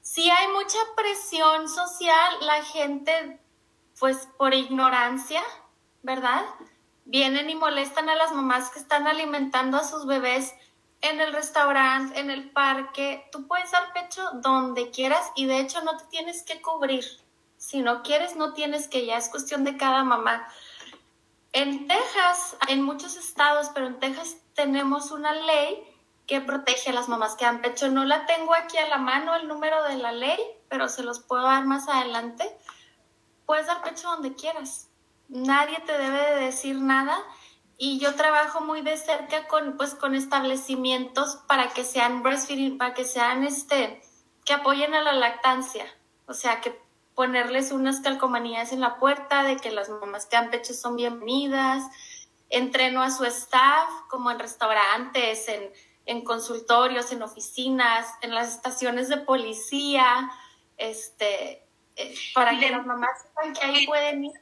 [0.00, 3.38] Si hay mucha presión social, la gente,
[4.02, 5.40] pues por ignorancia,
[6.02, 6.44] ¿verdad?
[7.04, 10.54] Vienen y molestan a las mamás que están alimentando a sus bebés
[11.02, 15.84] en el restaurante, en el parque, tú puedes dar pecho donde quieras y de hecho
[15.84, 17.04] no te tienes que cubrir.
[17.58, 20.48] Si no quieres, no tienes que, ya es cuestión de cada mamá.
[21.52, 25.80] En Texas, en muchos estados, pero en Texas tenemos una ley
[26.26, 27.88] que protege a las mamás que dan pecho.
[27.88, 31.20] No la tengo aquí a la mano el número de la ley, pero se los
[31.20, 32.50] puedo dar más adelante.
[33.46, 34.88] Puedes dar pecho donde quieras.
[35.28, 37.18] Nadie te debe de decir nada
[37.78, 42.94] y yo trabajo muy de cerca con, pues, con establecimientos para que sean breastfeeding, para
[42.94, 44.00] que sean, este,
[44.44, 45.86] que apoyen a la lactancia.
[46.26, 46.80] O sea, que
[47.14, 51.84] ponerles unas calcomanías en la puerta de que las mamás que dan pecho son bienvenidas.
[52.48, 55.72] Entreno a su staff, como en restaurantes, en,
[56.06, 60.30] en consultorios, en oficinas, en las estaciones de policía,
[60.76, 61.61] este,
[62.34, 64.32] para que las mamás sepan que ahí pueden ir.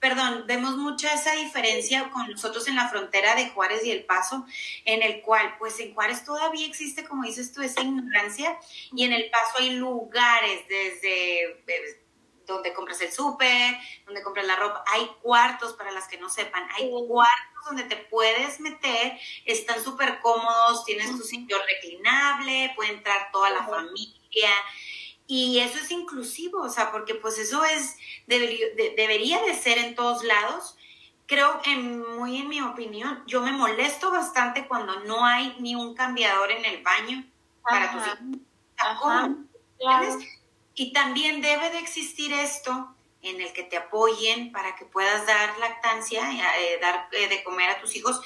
[0.00, 4.46] Perdón, vemos mucha esa diferencia con nosotros en la frontera de Juárez y El Paso,
[4.84, 8.58] en el cual, pues en Juárez todavía existe, como dices tú, esa ignorancia
[8.94, 12.02] y en El Paso hay lugares desde eh,
[12.46, 16.68] donde compras el súper, donde compras la ropa, hay cuartos para las que no sepan,
[16.76, 23.30] hay cuartos donde te puedes meter, están súper cómodos, tienes tu sitio reclinable, puede entrar
[23.32, 24.50] toda la familia
[25.26, 29.78] y eso es inclusivo, o sea, porque pues eso es, debería de, debería de ser
[29.78, 30.76] en todos lados.
[31.26, 35.94] Creo, en, muy en mi opinión, yo me molesto bastante cuando no hay ni un
[35.94, 37.24] cambiador en el baño
[37.62, 38.02] para tus
[39.80, 40.24] hijos.
[40.74, 45.58] Y también debe de existir esto en el que te apoyen para que puedas dar
[45.58, 46.22] lactancia,
[46.60, 48.20] eh, dar eh, de comer a tus hijos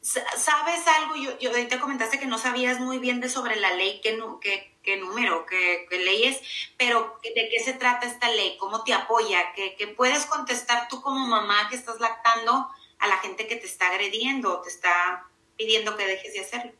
[0.00, 1.16] ¿Sabes algo?
[1.16, 4.75] Yo, yo te comentaste que no sabías muy bien de sobre la ley, qué, qué,
[4.86, 6.40] qué número, qué, qué, ley
[6.78, 8.56] pero ¿de qué se trata esta ley?
[8.58, 9.52] ¿Cómo te apoya?
[9.54, 13.66] ¿Qué, ¿Qué, puedes contestar tú como mamá que estás lactando a la gente que te
[13.66, 16.72] está agrediendo o te está pidiendo que dejes de hacerlo?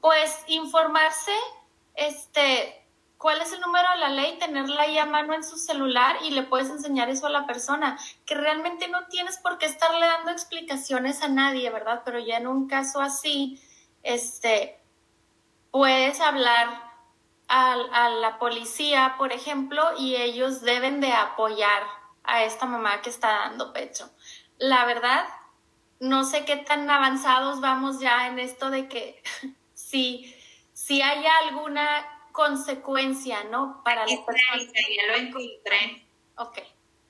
[0.00, 1.32] Pues informarse,
[1.94, 2.84] este,
[3.18, 6.30] cuál es el número de la ley, tenerla ahí a mano en su celular y
[6.30, 10.32] le puedes enseñar eso a la persona, que realmente no tienes por qué estarle dando
[10.32, 12.02] explicaciones a nadie, ¿verdad?
[12.04, 13.62] Pero ya en un caso así,
[14.02, 14.80] este,
[15.70, 16.81] puedes hablar
[17.54, 21.82] a, a la policía, por ejemplo, y ellos deben de apoyar
[22.24, 24.10] a esta mamá que está dando pecho.
[24.56, 25.28] La verdad,
[26.00, 29.22] no sé qué tan avanzados vamos ya en esto de que
[29.74, 30.34] si,
[30.72, 33.82] si hay alguna consecuencia, ¿no?
[33.84, 34.12] Para la.
[34.12, 36.06] Ya lo encontré.
[36.38, 36.58] Ok.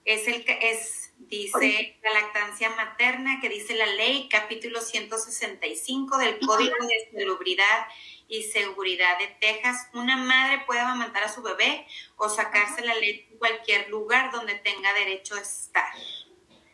[0.04, 6.40] Es el que es, dice la lactancia materna, que dice la ley, capítulo 165 del
[6.40, 7.86] Código de Salubridad
[8.32, 9.88] y Seguridad de Texas.
[9.92, 14.54] Una madre puede amamantar a su bebé o sacarse la leche en cualquier lugar donde
[14.54, 15.92] tenga derecho a estar.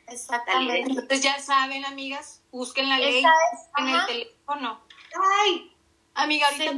[0.06, 0.88] Exactamente.
[0.88, 3.24] Entonces ya saben, amigas, busquen la ley
[3.76, 4.80] en el teléfono.
[5.42, 5.74] Ay,
[6.14, 6.72] Amiga, ahorita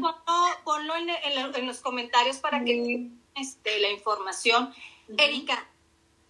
[0.65, 4.75] ponlo, en, los comentarios para que este, la información.
[5.17, 5.67] Erika,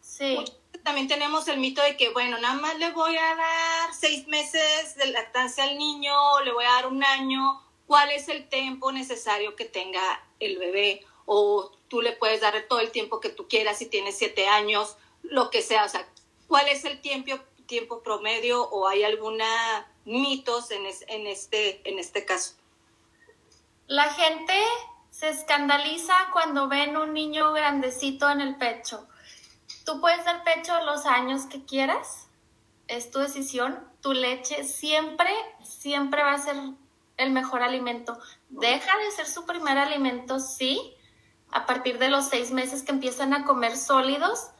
[0.01, 0.39] sí.
[0.85, 4.95] también tenemos el mito de que, bueno, nada más le voy a dar seis meses
[4.97, 6.13] de lactancia al niño,
[6.45, 7.70] le voy a dar un año.
[7.91, 10.01] ¿Cuál es el tiempo necesario que tenga
[10.39, 11.05] el bebé?
[11.27, 14.97] O tú le puedes dar todo el tiempo que tú quieras si tienes siete años,
[15.25, 15.87] lo que sea.
[15.87, 16.09] O sea,
[16.47, 22.25] ¿cuál es el tiempo, tiempo promedio o hay alguna mitos en, en, este, en este
[22.25, 22.55] caso?
[23.89, 24.55] La gente
[25.11, 29.09] se escandaliza cuando ven un niño grandecito en el pecho.
[29.85, 32.29] Tú puedes dar pecho los años que quieras,
[32.87, 33.85] es tu decisión.
[34.01, 36.55] Tu leche siempre, siempre va a ser
[37.21, 38.19] el mejor alimento.
[38.49, 40.95] Deja de ser su primer alimento, sí,
[41.51, 44.51] a partir de los seis meses que empiezan a comer sólidos,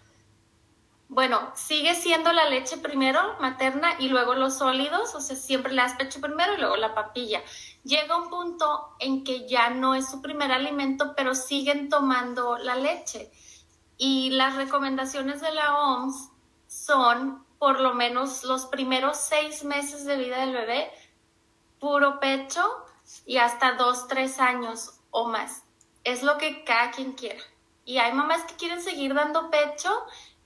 [1.11, 5.83] bueno, sigue siendo la leche primero materna y luego los sólidos, o sea, siempre le
[5.83, 7.43] das pecho primero y luego la papilla.
[7.83, 12.77] Llega un punto en que ya no es su primer alimento, pero siguen tomando la
[12.77, 13.33] leche.
[13.97, 16.31] Y las recomendaciones de la OMS
[16.69, 20.93] son por lo menos los primeros seis meses de vida del bebé,
[21.81, 22.63] puro pecho
[23.27, 25.65] y hasta dos, tres años o más.
[26.05, 27.43] Es lo que cada quien quiera.
[27.85, 29.91] Y hay mamás que quieren seguir dando pecho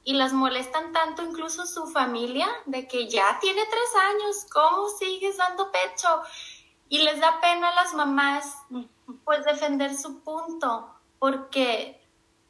[0.05, 5.37] y las molestan tanto incluso su familia de que ya tiene tres años, ¿cómo sigues
[5.37, 6.23] dando pecho?
[6.89, 8.55] Y les da pena a las mamás
[9.25, 12.01] pues defender su punto porque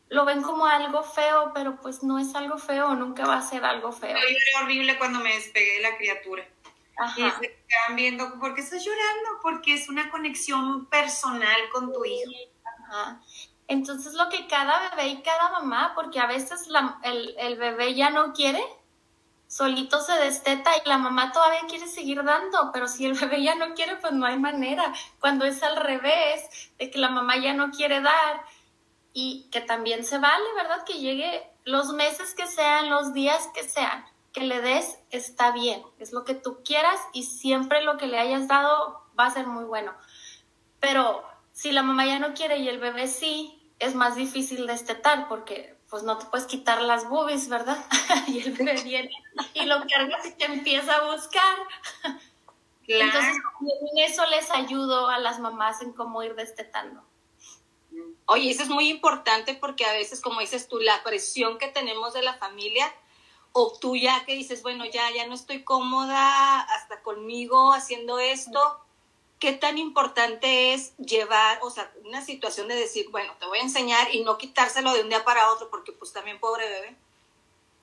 [0.09, 3.65] lo ven como algo feo, pero pues no es algo feo, nunca va a ser
[3.65, 4.17] algo feo.
[4.17, 6.47] Yo lloré horrible cuando me despegué de la criatura.
[6.97, 7.21] Ajá.
[7.21, 9.41] Y se quedan viendo, ¿por qué estás llorando?
[9.43, 12.31] Porque es una conexión personal con tu hijo.
[12.65, 13.21] Ajá.
[13.67, 16.69] Entonces lo que cada bebé y cada mamá, porque a veces
[17.03, 18.63] el, bebé ya no quiere,
[19.47, 23.55] solito se desteta y la mamá todavía quiere seguir dando, pero si el bebé ya
[23.55, 24.93] no quiere, pues no hay manera.
[25.19, 28.45] Cuando es al revés, de que la mamá ya no quiere dar
[29.13, 30.85] y que también se vale, ¿verdad?
[30.85, 34.05] Que llegue los meses que sean, los días que sean,
[34.35, 38.19] que le des, está bien, es lo que tú quieras y siempre lo que le
[38.19, 39.95] hayas dado va a ser muy bueno.
[40.81, 45.29] Pero si la mamá ya no quiere y el bebé sí, es más difícil destetar
[45.29, 47.79] porque pues no te puedes quitar las boobies, ¿verdad?
[48.27, 49.13] y el bebé viene
[49.55, 51.57] y lo cargas y te empieza a buscar.
[52.85, 53.05] Claro.
[53.05, 57.05] Entonces, en eso les ayudo a las mamás en cómo ir destetando.
[58.27, 62.15] Oye, eso es muy importante porque a veces, como dices tú, la presión que tenemos
[62.15, 62.93] de la familia,
[63.57, 68.81] o tú ya que dices, bueno, ya, ya no estoy cómoda hasta conmigo haciendo esto,
[69.39, 73.63] ¿qué tan importante es llevar, o sea, una situación de decir, bueno, te voy a
[73.63, 76.97] enseñar y no quitárselo de un día para otro, porque pues también pobre bebé?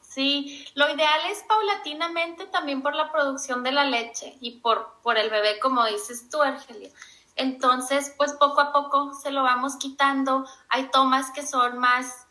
[0.02, 5.18] Sí, lo ideal es paulatinamente también por la producción de la leche y por, por
[5.18, 6.90] el bebé, como dices tú, Argelia.
[7.38, 10.46] Entonces, pues poco a poco se lo vamos quitando.
[10.68, 12.28] Hay tomas que son más,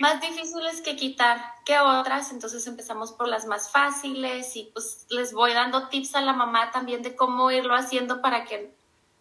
[0.00, 5.32] más difíciles que quitar que otras, entonces empezamos por las más fáciles y pues les
[5.32, 8.72] voy dando tips a la mamá también de cómo irlo haciendo para que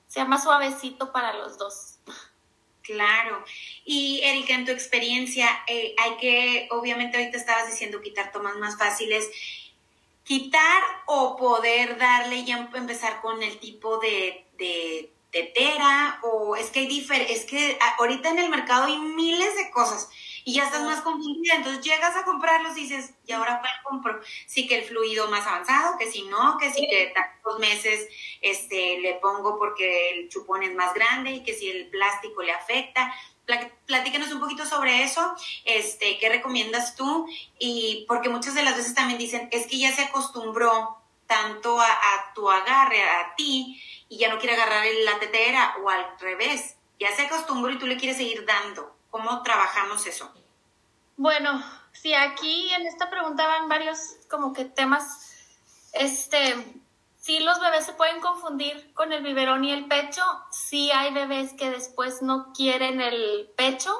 [0.07, 1.95] sea más suavecito para los dos.
[2.81, 3.45] Claro.
[3.85, 8.77] Y Erika, en tu experiencia, eh, hay que, obviamente ahorita estabas diciendo quitar tomas más
[8.77, 9.29] fáciles,
[10.25, 16.87] quitar o poder darle ya empezar con el tipo de tetera o es que hay
[16.87, 20.07] diferentes, es que ahorita en el mercado hay miles de cosas
[20.45, 24.21] y ya estás más confundida, entonces llegas a comprarlos y dices, ¿y ahora cuál compro?
[24.45, 28.07] Sí que el fluido más avanzado, que si no, que si que tantos meses
[28.41, 32.51] este, le pongo porque el chupón es más grande y que si el plástico le
[32.51, 33.13] afecta.
[33.85, 35.33] Platícanos un poquito sobre eso,
[35.65, 37.27] este, ¿qué recomiendas tú?
[37.59, 41.02] Y porque muchas de las veces también dicen, es que ya se acostumbró
[41.33, 45.89] tanto a, a tu agarre, a ti, y ya no quiere agarrar la tetera o
[45.89, 48.95] al revés, ya se acostumbró y tú le quieres seguir dando.
[49.09, 50.31] ¿Cómo trabajamos eso?
[51.17, 53.97] Bueno, sí, aquí en esta pregunta van varios
[54.29, 55.31] como que temas.
[55.93, 56.81] Este,
[57.17, 60.23] sí, los bebés se pueden confundir con el biberón y el pecho.
[60.51, 63.91] Sí hay bebés que después no quieren el pecho.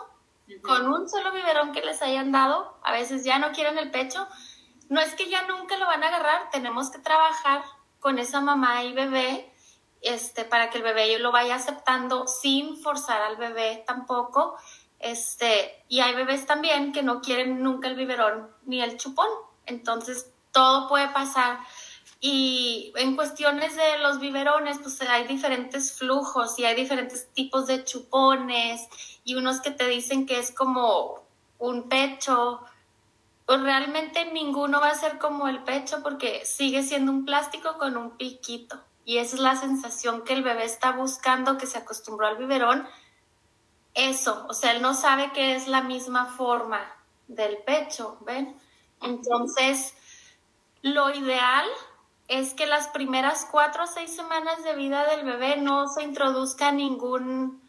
[0.62, 4.28] Con un solo biberón que les hayan dado, a veces ya no quieren el pecho.
[4.90, 7.64] No es que ya nunca lo van a agarrar, tenemos que trabajar
[8.00, 9.52] con esa mamá y bebé
[10.02, 14.58] este, para que el bebé lo vaya aceptando sin forzar al bebé tampoco.
[15.00, 19.28] Este, y hay bebés también que no quieren nunca el biberón ni el chupón.
[19.66, 21.60] Entonces, todo puede pasar.
[22.20, 27.84] Y en cuestiones de los biberones, pues hay diferentes flujos y hay diferentes tipos de
[27.84, 28.88] chupones
[29.26, 31.24] y unos que te dicen que es como
[31.60, 32.62] un pecho.
[33.46, 37.98] Pues realmente ninguno va a ser como el pecho porque sigue siendo un plástico con
[37.98, 38.82] un piquito.
[39.06, 42.88] Y esa es la sensación que el bebé está buscando, que se acostumbró al biberón
[43.96, 46.80] eso, o sea, él no sabe que es la misma forma
[47.28, 48.60] del pecho, ¿ven?
[49.02, 49.94] Entonces,
[50.82, 51.68] lo ideal
[52.28, 56.72] es que las primeras cuatro o seis semanas de vida del bebé no se introduzca
[56.72, 57.62] ningún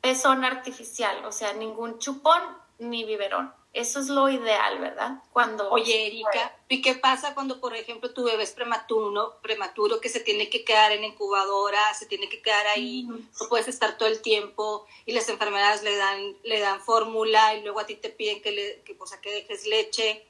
[0.00, 2.40] pezón artificial, o sea, ningún chupón
[2.78, 3.52] ni biberón.
[3.72, 5.22] Eso es lo ideal, ¿verdad?
[5.32, 10.08] Cuando Oye, Erika, ¿y qué pasa cuando, por ejemplo, tu bebé es prematuro, prematuro que
[10.08, 14.08] se tiene que quedar en incubadora, se tiene que quedar ahí, no puedes estar todo
[14.08, 18.10] el tiempo y las enfermedades le dan le dan fórmula y luego a ti te
[18.10, 20.26] piden que le que, que dejes leche?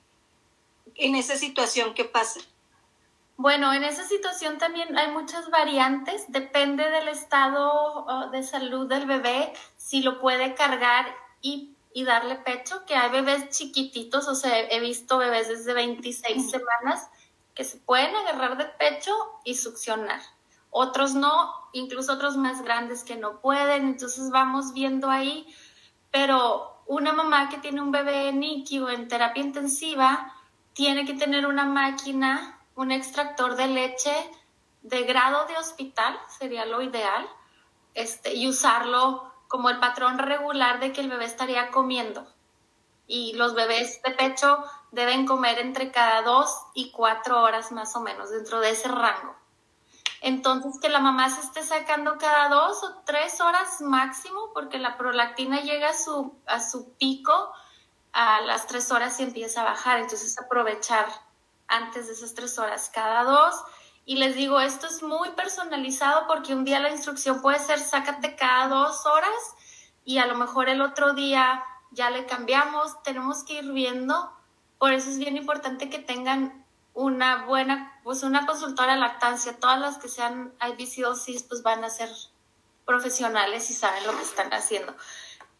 [0.96, 2.40] En esa situación, ¿qué pasa?
[3.38, 9.06] Bueno, en esa situación también hay muchas variantes, depende del estado uh, de salud del
[9.06, 14.58] bebé, si lo puede cargar y y darle pecho, que hay bebés chiquititos, o sea,
[14.58, 17.10] he visto bebés desde 26 semanas
[17.54, 19.12] que se pueden agarrar de pecho
[19.44, 20.20] y succionar.
[20.70, 25.52] Otros no, incluso otros más grandes que no pueden, entonces vamos viendo ahí,
[26.12, 30.32] pero una mamá que tiene un bebé en NICU en terapia intensiva
[30.72, 34.12] tiene que tener una máquina, un extractor de leche
[34.82, 37.28] de grado de hospital, sería lo ideal,
[37.94, 42.24] este, y usarlo como el patrón regular de que el bebé estaría comiendo.
[43.08, 48.00] Y los bebés de pecho deben comer entre cada dos y cuatro horas más o
[48.00, 49.34] menos, dentro de ese rango.
[50.20, 54.96] Entonces, que la mamá se esté sacando cada dos o tres horas máximo, porque la
[54.96, 57.52] prolactina llega a su, a su pico
[58.12, 59.98] a las tres horas y empieza a bajar.
[59.98, 61.08] Entonces, aprovechar
[61.66, 63.60] antes de esas tres horas cada dos
[64.04, 68.36] y les digo, esto es muy personalizado porque un día la instrucción puede ser sácate
[68.36, 69.30] cada dos horas
[70.04, 73.02] y a lo mejor el otro día ya le cambiamos.
[73.02, 74.32] Tenemos que ir viendo.
[74.78, 79.58] Por eso es bien importante que tengan una buena, pues una consultora de lactancia.
[79.58, 82.08] Todas las que sean IBCOCs pues van a ser
[82.86, 84.94] profesionales y saben lo que están haciendo.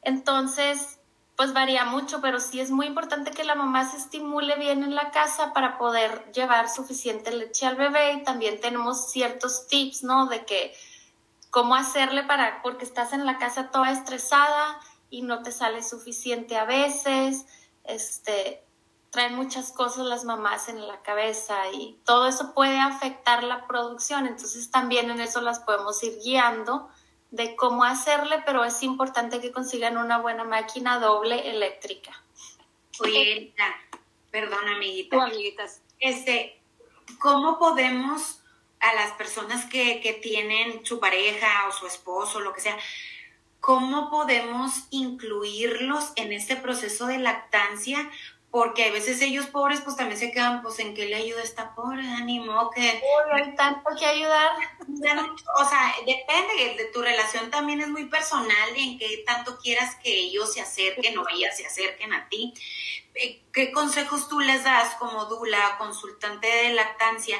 [0.02, 0.99] Entonces,
[1.40, 4.94] pues varía mucho, pero sí es muy importante que la mamá se estimule bien en
[4.94, 8.12] la casa para poder llevar suficiente leche al bebé.
[8.12, 10.26] Y también tenemos ciertos tips, ¿no?
[10.26, 10.74] De que
[11.48, 16.58] cómo hacerle para, porque estás en la casa toda estresada y no te sale suficiente
[16.58, 17.46] a veces,
[17.84, 18.62] este,
[19.08, 24.26] traen muchas cosas las mamás en la cabeza y todo eso puede afectar la producción,
[24.26, 26.90] entonces también en eso las podemos ir guiando
[27.30, 32.22] de cómo hacerle, pero es importante que consigan una buena máquina doble eléctrica.
[32.98, 33.54] Oye,
[34.30, 35.22] perdón, amiguita.
[35.22, 35.80] amiguitas.
[35.98, 36.60] Este,
[37.18, 38.40] ¿cómo podemos
[38.80, 42.78] a las personas que, que tienen su pareja o su esposo, lo que sea,
[43.60, 48.10] cómo podemos incluirlos en este proceso de lactancia
[48.50, 51.74] porque a veces ellos pobres pues también se quedan pues en qué le ayuda esta
[51.74, 53.00] pobre ánimo que
[53.32, 54.50] hay tanto que ayudar.
[54.88, 60.12] O sea depende de tu relación también es muy personal en qué tanto quieras que
[60.12, 62.52] ellos se acerquen o ellas se acerquen a ti.
[63.14, 67.36] Eh, qué consejos tú les das como dula consultante de lactancia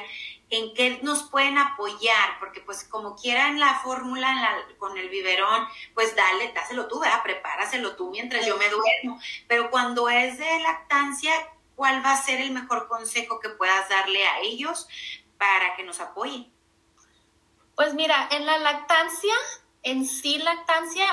[0.51, 6.13] en qué nos pueden apoyar, porque pues como quieran la fórmula con el biberón, pues
[6.13, 7.23] dale, dáselo tú, ¿verdad?
[7.23, 9.19] Prepáraselo tú mientras yo me duermo.
[9.47, 11.31] Pero cuando es de lactancia,
[11.75, 14.89] ¿cuál va a ser el mejor consejo que puedas darle a ellos
[15.37, 16.51] para que nos apoyen?
[17.75, 19.33] Pues mira, en la lactancia,
[19.83, 21.05] en sí lactancia,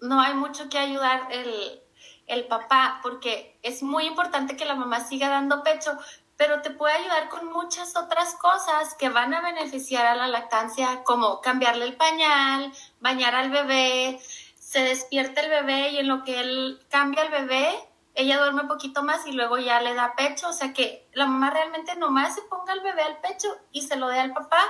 [0.00, 1.82] no hay mucho que ayudar el,
[2.26, 5.98] el papá, porque es muy importante que la mamá siga dando pecho,
[6.38, 11.02] pero te puede ayudar con muchas otras cosas que van a beneficiar a la lactancia,
[11.02, 14.20] como cambiarle el pañal, bañar al bebé,
[14.58, 17.68] se despierta el bebé y en lo que él cambia el bebé,
[18.14, 21.26] ella duerme un poquito más y luego ya le da pecho, o sea que la
[21.26, 24.62] mamá realmente nomás se ponga el bebé al pecho y se lo dé al papá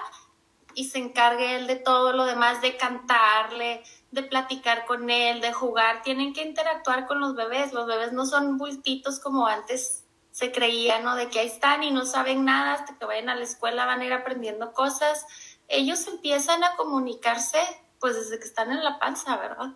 [0.72, 5.52] y se encargue él de todo lo demás, de cantarle, de platicar con él, de
[5.52, 9.97] jugar, tienen que interactuar con los bebés, los bebés no son bultitos como antes
[10.38, 11.16] se creía, ¿no?
[11.16, 14.02] De que ahí están y no saben nada, hasta que vayan a la escuela van
[14.02, 15.26] a ir aprendiendo cosas.
[15.66, 17.58] Ellos empiezan a comunicarse,
[17.98, 19.72] pues desde que están en la panza, ¿verdad?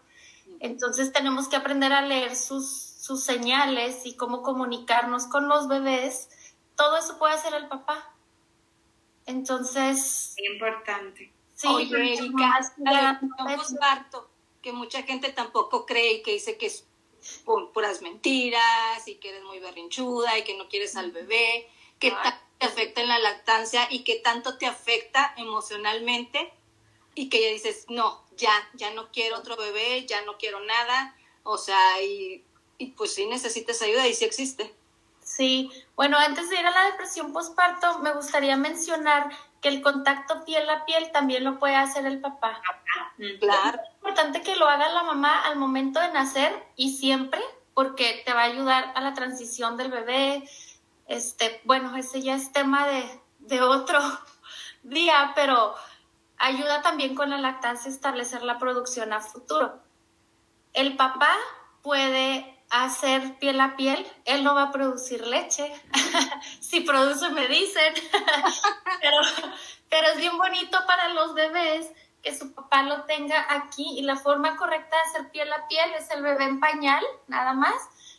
[0.60, 6.28] Entonces tenemos que aprender a leer sus, sus señales y cómo comunicarnos con los bebés.
[6.76, 8.14] Todo eso puede hacer el papá.
[9.26, 10.36] Entonces...
[10.54, 11.32] Importante.
[11.54, 12.60] Sí, Oye, Erika,
[14.62, 16.86] que mucha gente tampoco cree y que dice que es
[17.44, 21.68] por puras mentiras y que eres muy berrinchuda y que no quieres al bebé,
[21.98, 26.52] qué tanto te afecta en la lactancia y qué tanto te afecta emocionalmente
[27.14, 31.16] y que ya dices, no, ya, ya no quiero otro bebé, ya no quiero nada,
[31.42, 32.44] o sea, y,
[32.78, 34.74] y pues sí necesitas ayuda y sí existe.
[35.22, 39.30] Sí, bueno, antes de ir a la depresión postparto, me gustaría mencionar
[39.62, 42.60] que el contacto piel a piel también lo puede hacer el papá.
[43.38, 43.78] Claro.
[43.80, 47.40] Es importante que lo haga la mamá al momento de nacer y siempre,
[47.72, 50.42] porque te va a ayudar a la transición del bebé.
[51.06, 54.00] Este, bueno, ese ya es tema de, de otro
[54.82, 55.76] día, pero
[56.38, 59.78] ayuda también con la lactancia a establecer la producción a futuro.
[60.72, 61.36] El papá
[61.82, 65.72] puede hacer piel a piel, él no va a producir leche.
[66.60, 67.94] si produce, me dicen.
[69.00, 69.16] pero,
[69.90, 71.90] pero es bien bonito para los bebés
[72.22, 75.90] que su papá lo tenga aquí y la forma correcta de hacer piel a piel
[75.98, 77.74] es el bebé en pañal, nada más,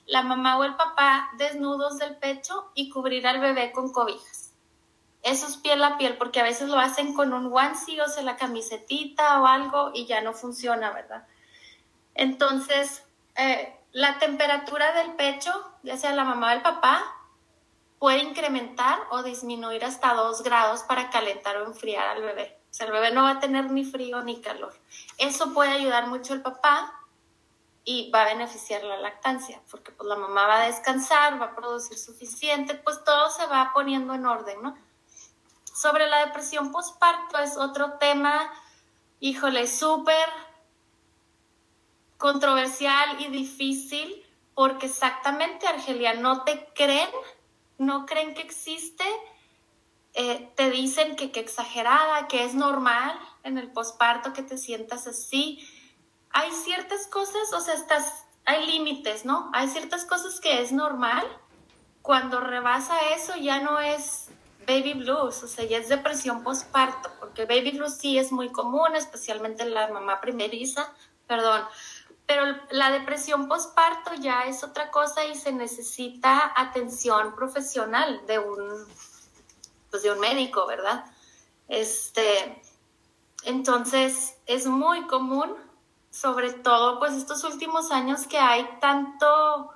[0.05, 4.51] la mamá o el papá desnudos del pecho y cubrir al bebé con cobijas.
[5.23, 8.23] Eso es piel a piel porque a veces lo hacen con un onesie o sea
[8.23, 11.25] la camisetita o algo y ya no funciona, ¿verdad?
[12.13, 13.03] Entonces,
[13.37, 15.51] eh, la temperatura del pecho,
[15.83, 17.03] ya sea la mamá o el papá,
[17.99, 22.59] puede incrementar o disminuir hasta 2 grados para calentar o enfriar al bebé.
[22.69, 24.73] O sea, el bebé no va a tener ni frío ni calor.
[25.19, 26.99] Eso puede ayudar mucho al papá
[27.85, 31.55] y va a beneficiar la lactancia, porque pues la mamá va a descansar, va a
[31.55, 34.75] producir suficiente, pues todo se va poniendo en orden, ¿no?
[35.71, 38.51] Sobre la depresión postparto es otro tema,
[39.19, 40.29] híjole, súper
[42.23, 44.23] controversial y difícil
[44.55, 47.09] porque exactamente, Argelia, no te creen,
[47.77, 49.03] no creen que existe,
[50.13, 55.05] eh, te dicen que, que exagerada, que es normal en el posparto que te sientas
[55.05, 55.67] así.
[56.29, 59.49] Hay ciertas cosas, o sea, estás, hay límites, ¿no?
[59.53, 61.27] Hay ciertas cosas que es normal.
[62.01, 64.29] Cuando rebasa eso ya no es
[64.65, 68.95] baby blues, o sea, ya es depresión posparto, porque baby blues sí es muy común,
[68.95, 70.89] especialmente en la mamá primeriza,
[71.27, 71.63] perdón,
[72.25, 78.85] pero la depresión postparto ya es otra cosa y se necesita atención profesional de un,
[79.89, 81.05] pues de un médico, ¿verdad?
[81.67, 82.61] Este,
[83.43, 85.53] entonces es muy común,
[86.11, 89.69] sobre todo pues estos últimos años que hay tanto,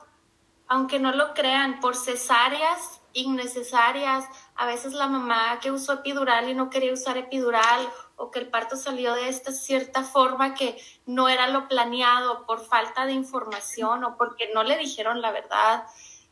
[0.68, 4.26] aunque no lo crean, por cesáreas innecesarias,
[4.56, 8.50] a veces la mamá que usó epidural y no quería usar epidural o que el
[8.50, 14.04] parto salió de esta cierta forma que no era lo planeado por falta de información
[14.04, 15.86] o porque no le dijeron la verdad,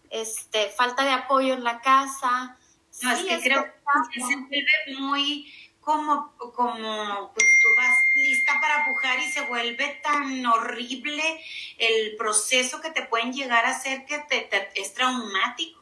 [0.10, 2.58] este, falta de apoyo en la casa.
[3.02, 3.64] No, es que creo
[4.12, 10.00] que se vuelve muy como, como pues tú vas lista para pujar y se vuelve
[10.04, 11.40] tan horrible
[11.78, 15.80] el proceso que te pueden llegar a hacer que te, es traumático.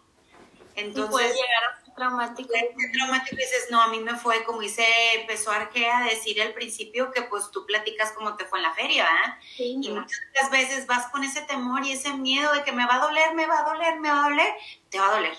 [0.76, 2.50] Entonces, puede llegar a traumático.
[2.94, 4.86] traumático y dices, no, a mí me fue, como dice,
[5.16, 8.74] empezó Argea a decir al principio que pues tú platicas cómo te fue en la
[8.74, 9.38] feria, ¿verdad?
[9.58, 13.00] Y muchas veces vas con ese temor y ese miedo de que me va a
[13.00, 14.54] doler, me va a doler, me va a doler,
[14.90, 15.38] te va a doler.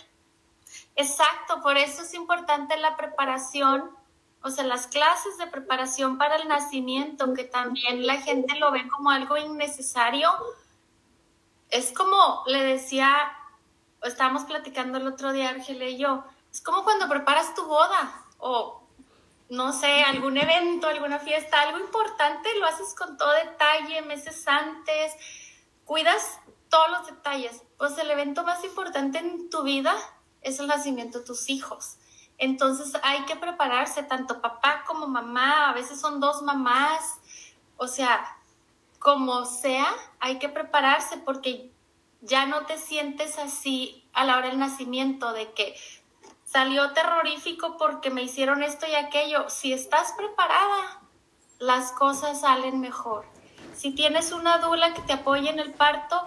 [0.96, 3.90] Exacto, por eso es importante la preparación,
[4.42, 8.86] o sea, las clases de preparación para el nacimiento, que también la gente lo ve
[8.88, 10.30] como algo innecesario.
[11.70, 13.32] Es como le decía
[14.06, 16.24] estábamos platicando el otro día, Ángela y yo,
[16.54, 18.80] es como cuando preparas tu boda o,
[19.48, 25.14] no sé, algún evento, alguna fiesta, algo importante, lo haces con todo detalle, meses antes,
[25.84, 26.38] cuidas
[26.68, 27.60] todos los detalles.
[27.76, 29.96] Pues el evento más importante en tu vida
[30.42, 31.96] es el nacimiento de tus hijos.
[32.38, 37.18] Entonces hay que prepararse, tanto papá como mamá, a veces son dos mamás,
[37.78, 38.38] o sea,
[39.00, 41.72] como sea, hay que prepararse porque
[42.20, 45.76] ya no te sientes así a la hora del nacimiento, de que
[46.54, 49.50] salió terrorífico porque me hicieron esto y aquello.
[49.50, 51.00] Si estás preparada,
[51.58, 53.26] las cosas salen mejor.
[53.74, 56.22] Si tienes una dula que te apoye en el parto,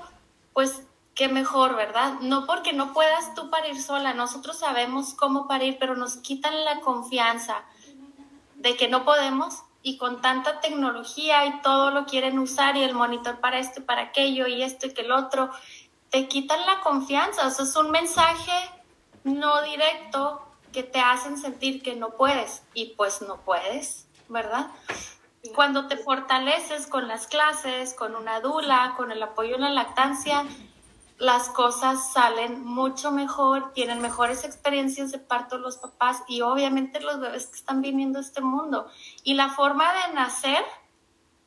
[0.51, 0.83] pues
[1.15, 2.15] qué mejor, ¿verdad?
[2.19, 6.81] No porque no puedas tú parir sola, nosotros sabemos cómo parir, pero nos quitan la
[6.81, 7.63] confianza
[8.55, 12.93] de que no podemos y con tanta tecnología y todo lo quieren usar y el
[12.93, 15.49] monitor para esto y para aquello y esto y que el otro
[16.09, 17.47] te quitan la confianza.
[17.47, 18.76] O sea, es un mensaje
[19.23, 20.41] no directo
[20.71, 24.67] que te hacen sentir que no puedes y pues no puedes, ¿verdad?
[25.55, 30.45] Cuando te fortaleces con las clases, con una dula, con el apoyo en la lactancia,
[31.17, 37.19] las cosas salen mucho mejor, tienen mejores experiencias de parto los papás y obviamente los
[37.19, 38.87] bebés que están viniendo a este mundo.
[39.23, 40.63] Y la forma de nacer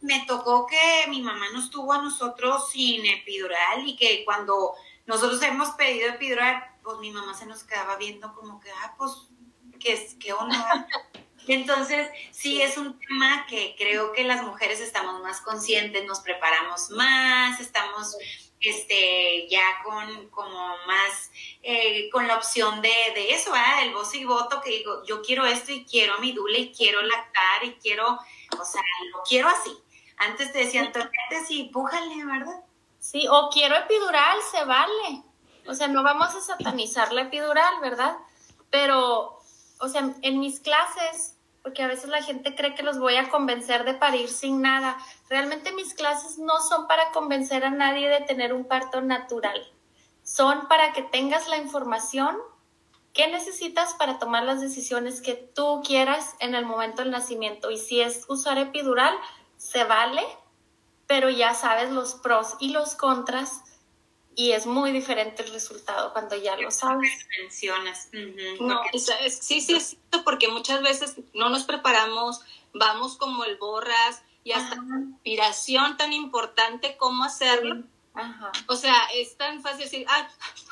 [0.00, 4.74] me tocó que mi mamá nos tuvo a nosotros sin epidural y que cuando
[5.06, 9.28] nosotros hemos pedido epidural, pues mi mamá se nos quedaba viendo como que, ah, pues,
[9.78, 10.86] ¿qué, qué onda?
[11.48, 16.90] Entonces, sí es un tema que creo que las mujeres estamos más conscientes, nos preparamos
[16.90, 18.16] más, estamos
[18.60, 21.30] este, ya con como más,
[21.62, 23.84] eh, con la opción de, de eso, ¿verdad?
[23.84, 27.02] El voz y voto que digo, yo quiero esto y quiero mi dule y quiero
[27.02, 28.18] lactar y quiero,
[28.58, 28.82] o sea,
[29.12, 29.76] lo quiero así.
[30.20, 31.10] Antes te decían, tocate
[31.48, 32.62] y pújale, ¿verdad?
[32.98, 35.22] Sí, o quiero epidural, se vale.
[35.66, 38.16] O sea, no vamos a satanizar la epidural, ¿verdad?
[38.70, 39.40] Pero,
[39.78, 43.30] o sea, en mis clases, porque a veces la gente cree que los voy a
[43.30, 44.98] convencer de parir sin nada.
[45.30, 49.72] Realmente mis clases no son para convencer a nadie de tener un parto natural.
[50.22, 52.36] Son para que tengas la información
[53.14, 57.70] que necesitas para tomar las decisiones que tú quieras en el momento del nacimiento.
[57.70, 59.14] Y si es usar epidural,
[59.60, 60.22] se vale,
[61.06, 63.60] pero ya sabes los pros y los contras
[64.34, 67.26] y es muy diferente el resultado cuando ya lo sabes.
[67.42, 68.08] Mencionas.
[68.60, 72.40] no, sí, sí es cierto, porque muchas veces no nos preparamos,
[72.72, 77.82] vamos como el borras y hasta inspiración tan importante como hacerlo.
[78.66, 80.24] O sea, es tan fácil decir, ay,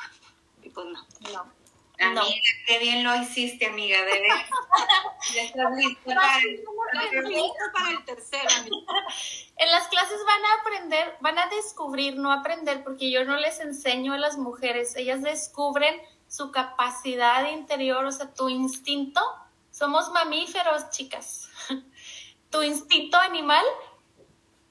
[0.63, 1.05] y pues no.
[1.31, 1.58] No.
[1.99, 4.21] Amiga, qué bien lo hiciste, amiga, de ver.
[5.35, 6.39] ya estás lista para,
[7.73, 8.49] para el tercero.
[9.57, 13.59] En las clases van a aprender, van a descubrir, no aprender, porque yo no les
[13.59, 19.21] enseño a las mujeres, ellas descubren su capacidad interior, o sea, tu instinto.
[19.69, 21.49] Somos mamíferos, chicas.
[22.49, 23.65] tu instinto animal,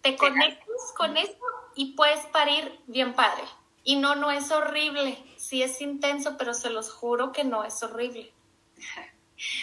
[0.01, 1.37] te conectas con eso
[1.75, 3.45] y puedes parir bien padre.
[3.85, 7.83] Y no, no es horrible sí es intenso, pero se los juro que no es
[7.83, 8.33] horrible.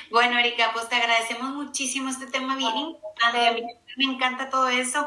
[0.09, 3.61] Bueno, Erika, pues te agradecemos muchísimo este tema bien importante.
[3.97, 5.05] me encanta todo eso.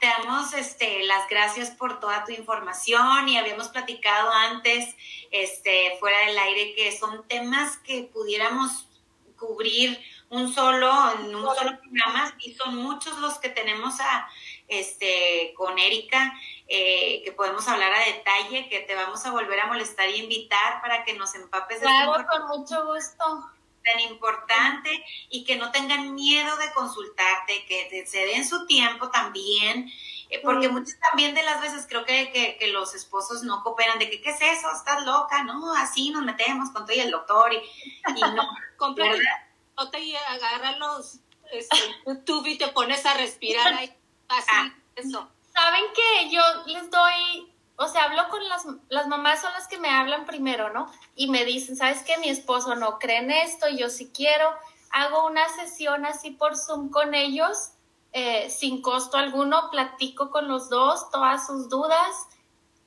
[0.00, 4.96] Te damos este, las gracias por toda tu información y habíamos platicado antes,
[5.30, 8.88] este, fuera del aire, que son temas que pudiéramos
[9.36, 9.96] cubrir
[10.30, 14.28] un solo, en un solo programa y son muchos los que tenemos a,
[14.66, 16.34] este, con Erika,
[16.68, 20.80] eh, que podemos hablar a detalle, que te vamos a volver a molestar y invitar
[20.80, 23.50] para que nos empapes de Claro, con mucho gusto.
[23.84, 29.90] Tan importante y que no tengan miedo de consultarte, que se den su tiempo también,
[30.30, 34.10] eh, porque muchas también de las veces creo que, que, los esposos no cooperan, de
[34.10, 34.70] que, ¿qué es eso?
[34.70, 35.42] ¿Estás loca?
[35.44, 38.46] No, así nos metemos con todo y el doctor y, y no.
[39.76, 43.94] no te agarra los este, YouTube y te pones a respirar ahí
[44.28, 44.74] Así, ah.
[44.96, 45.28] eso.
[45.60, 49.80] Saben que yo les doy, o sea, hablo con las, las mamás, son las que
[49.80, 50.88] me hablan primero, ¿no?
[51.16, 52.16] Y me dicen, ¿sabes qué?
[52.18, 54.48] Mi esposo no cree en esto, yo sí quiero.
[54.90, 57.72] Hago una sesión así por Zoom con ellos,
[58.12, 62.14] eh, sin costo alguno, platico con los dos todas sus dudas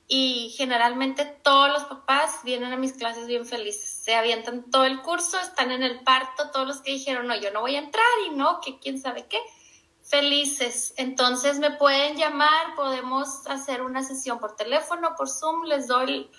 [0.07, 4.01] y generalmente todos los papás vienen a mis clases bien felices.
[4.01, 7.51] Se avientan todo el curso, están en el parto, todos los que dijeron, no, yo
[7.51, 9.41] no voy a entrar y no, que quién sabe qué
[10.11, 10.93] felices.
[10.97, 16.29] Entonces me pueden llamar, podemos hacer una sesión por teléfono, por Zoom, les doy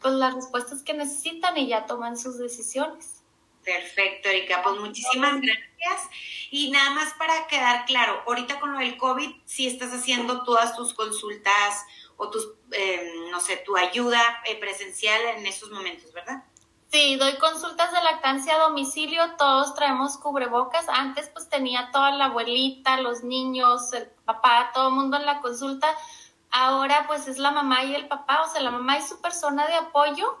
[0.00, 3.24] pues, las respuestas que necesitan y ya toman sus decisiones.
[3.64, 4.62] Perfecto, Erika.
[4.62, 6.10] Pues muchísimas gracias.
[6.50, 10.76] Y nada más para quedar claro, ahorita con lo del COVID, sí estás haciendo todas
[10.76, 11.84] tus consultas
[12.16, 16.44] o tus, eh, no sé, tu ayuda eh, presencial en esos momentos, ¿verdad?
[16.90, 20.88] Sí, doy consultas de lactancia a domicilio, todos traemos cubrebocas.
[20.88, 25.42] Antes pues tenía toda la abuelita, los niños, el papá, todo el mundo en la
[25.42, 25.86] consulta.
[26.50, 29.66] Ahora pues es la mamá y el papá, o sea, la mamá es su persona
[29.66, 30.38] de apoyo.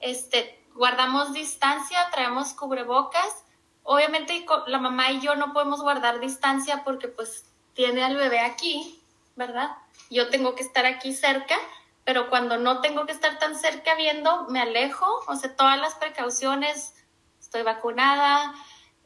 [0.00, 3.44] Este, guardamos distancia, traemos cubrebocas.
[3.82, 9.02] Obviamente la mamá y yo no podemos guardar distancia porque pues tiene al bebé aquí,
[9.36, 9.76] ¿verdad?
[10.08, 11.56] Yo tengo que estar aquí cerca
[12.04, 15.94] pero cuando no tengo que estar tan cerca viendo, me alejo, o sea, todas las
[15.94, 16.94] precauciones,
[17.40, 18.54] estoy vacunada,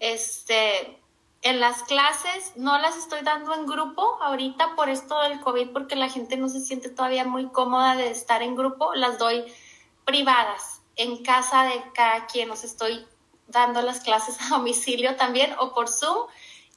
[0.00, 1.00] este,
[1.42, 5.96] en las clases no las estoy dando en grupo ahorita por esto del COVID, porque
[5.96, 9.44] la gente no se siente todavía muy cómoda de estar en grupo, las doy
[10.04, 13.06] privadas, en casa de cada quien, os estoy
[13.46, 16.26] dando las clases a domicilio también o por Zoom,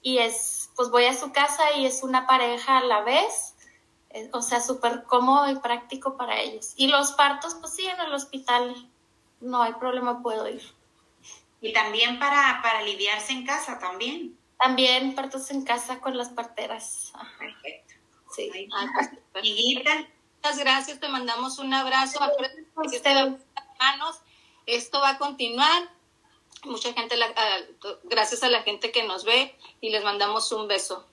[0.03, 3.51] y es, pues voy a su casa y es una pareja a la vez,
[4.34, 6.74] o sea, súper cómodo y práctico para ellos.
[6.76, 8.89] Y los partos, pues sí, en el hospital
[9.39, 10.64] no hay problema, puedo ir.
[11.62, 14.38] Y también para, para aliviarse en casa, también.
[14.57, 17.14] También partos en casa con las parteras.
[17.39, 17.93] Perfecto.
[18.36, 18.70] Sí.
[20.43, 22.20] Muchas gracias, te mandamos un abrazo.
[23.80, 24.22] Manos.
[24.66, 25.89] Esto va a continuar.
[26.64, 27.16] Mucha gente,
[28.03, 31.07] gracias a la gente que nos ve y les mandamos un beso.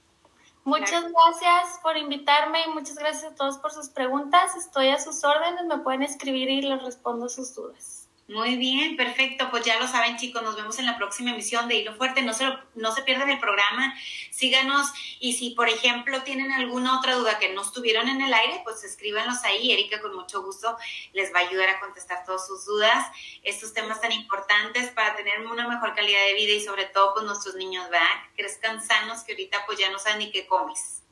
[0.68, 4.54] Muchas gracias por invitarme y muchas gracias a todos por sus preguntas.
[4.54, 7.97] Estoy a sus órdenes, me pueden escribir y les respondo sus dudas.
[8.28, 9.50] Muy bien, perfecto.
[9.50, 12.20] Pues ya lo saben, chicos, nos vemos en la próxima emisión de Hilo Fuerte.
[12.20, 13.94] No se, no se pierdan el programa,
[14.30, 14.92] síganos.
[15.18, 18.84] Y si, por ejemplo, tienen alguna otra duda que no estuvieron en el aire, pues
[18.84, 19.72] escríbanlos ahí.
[19.72, 20.76] Erika, con mucho gusto,
[21.14, 23.06] les va a ayudar a contestar todas sus dudas.
[23.42, 27.24] Estos temas tan importantes para tener una mejor calidad de vida y, sobre todo, pues
[27.24, 28.06] nuestros niños, ¿verdad?
[28.36, 31.02] Que crezcan sanos, que ahorita, pues ya no saben ni qué comes.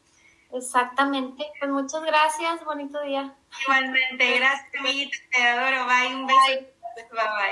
[0.53, 1.47] Exactamente.
[1.59, 2.63] Pues muchas gracias.
[2.63, 3.35] Bonito día.
[3.63, 4.37] Igualmente.
[4.37, 4.71] Gracias.
[5.31, 5.87] Te adoro.
[5.87, 6.15] Bye.
[6.15, 6.39] Un beso.
[6.47, 7.37] Bye bye.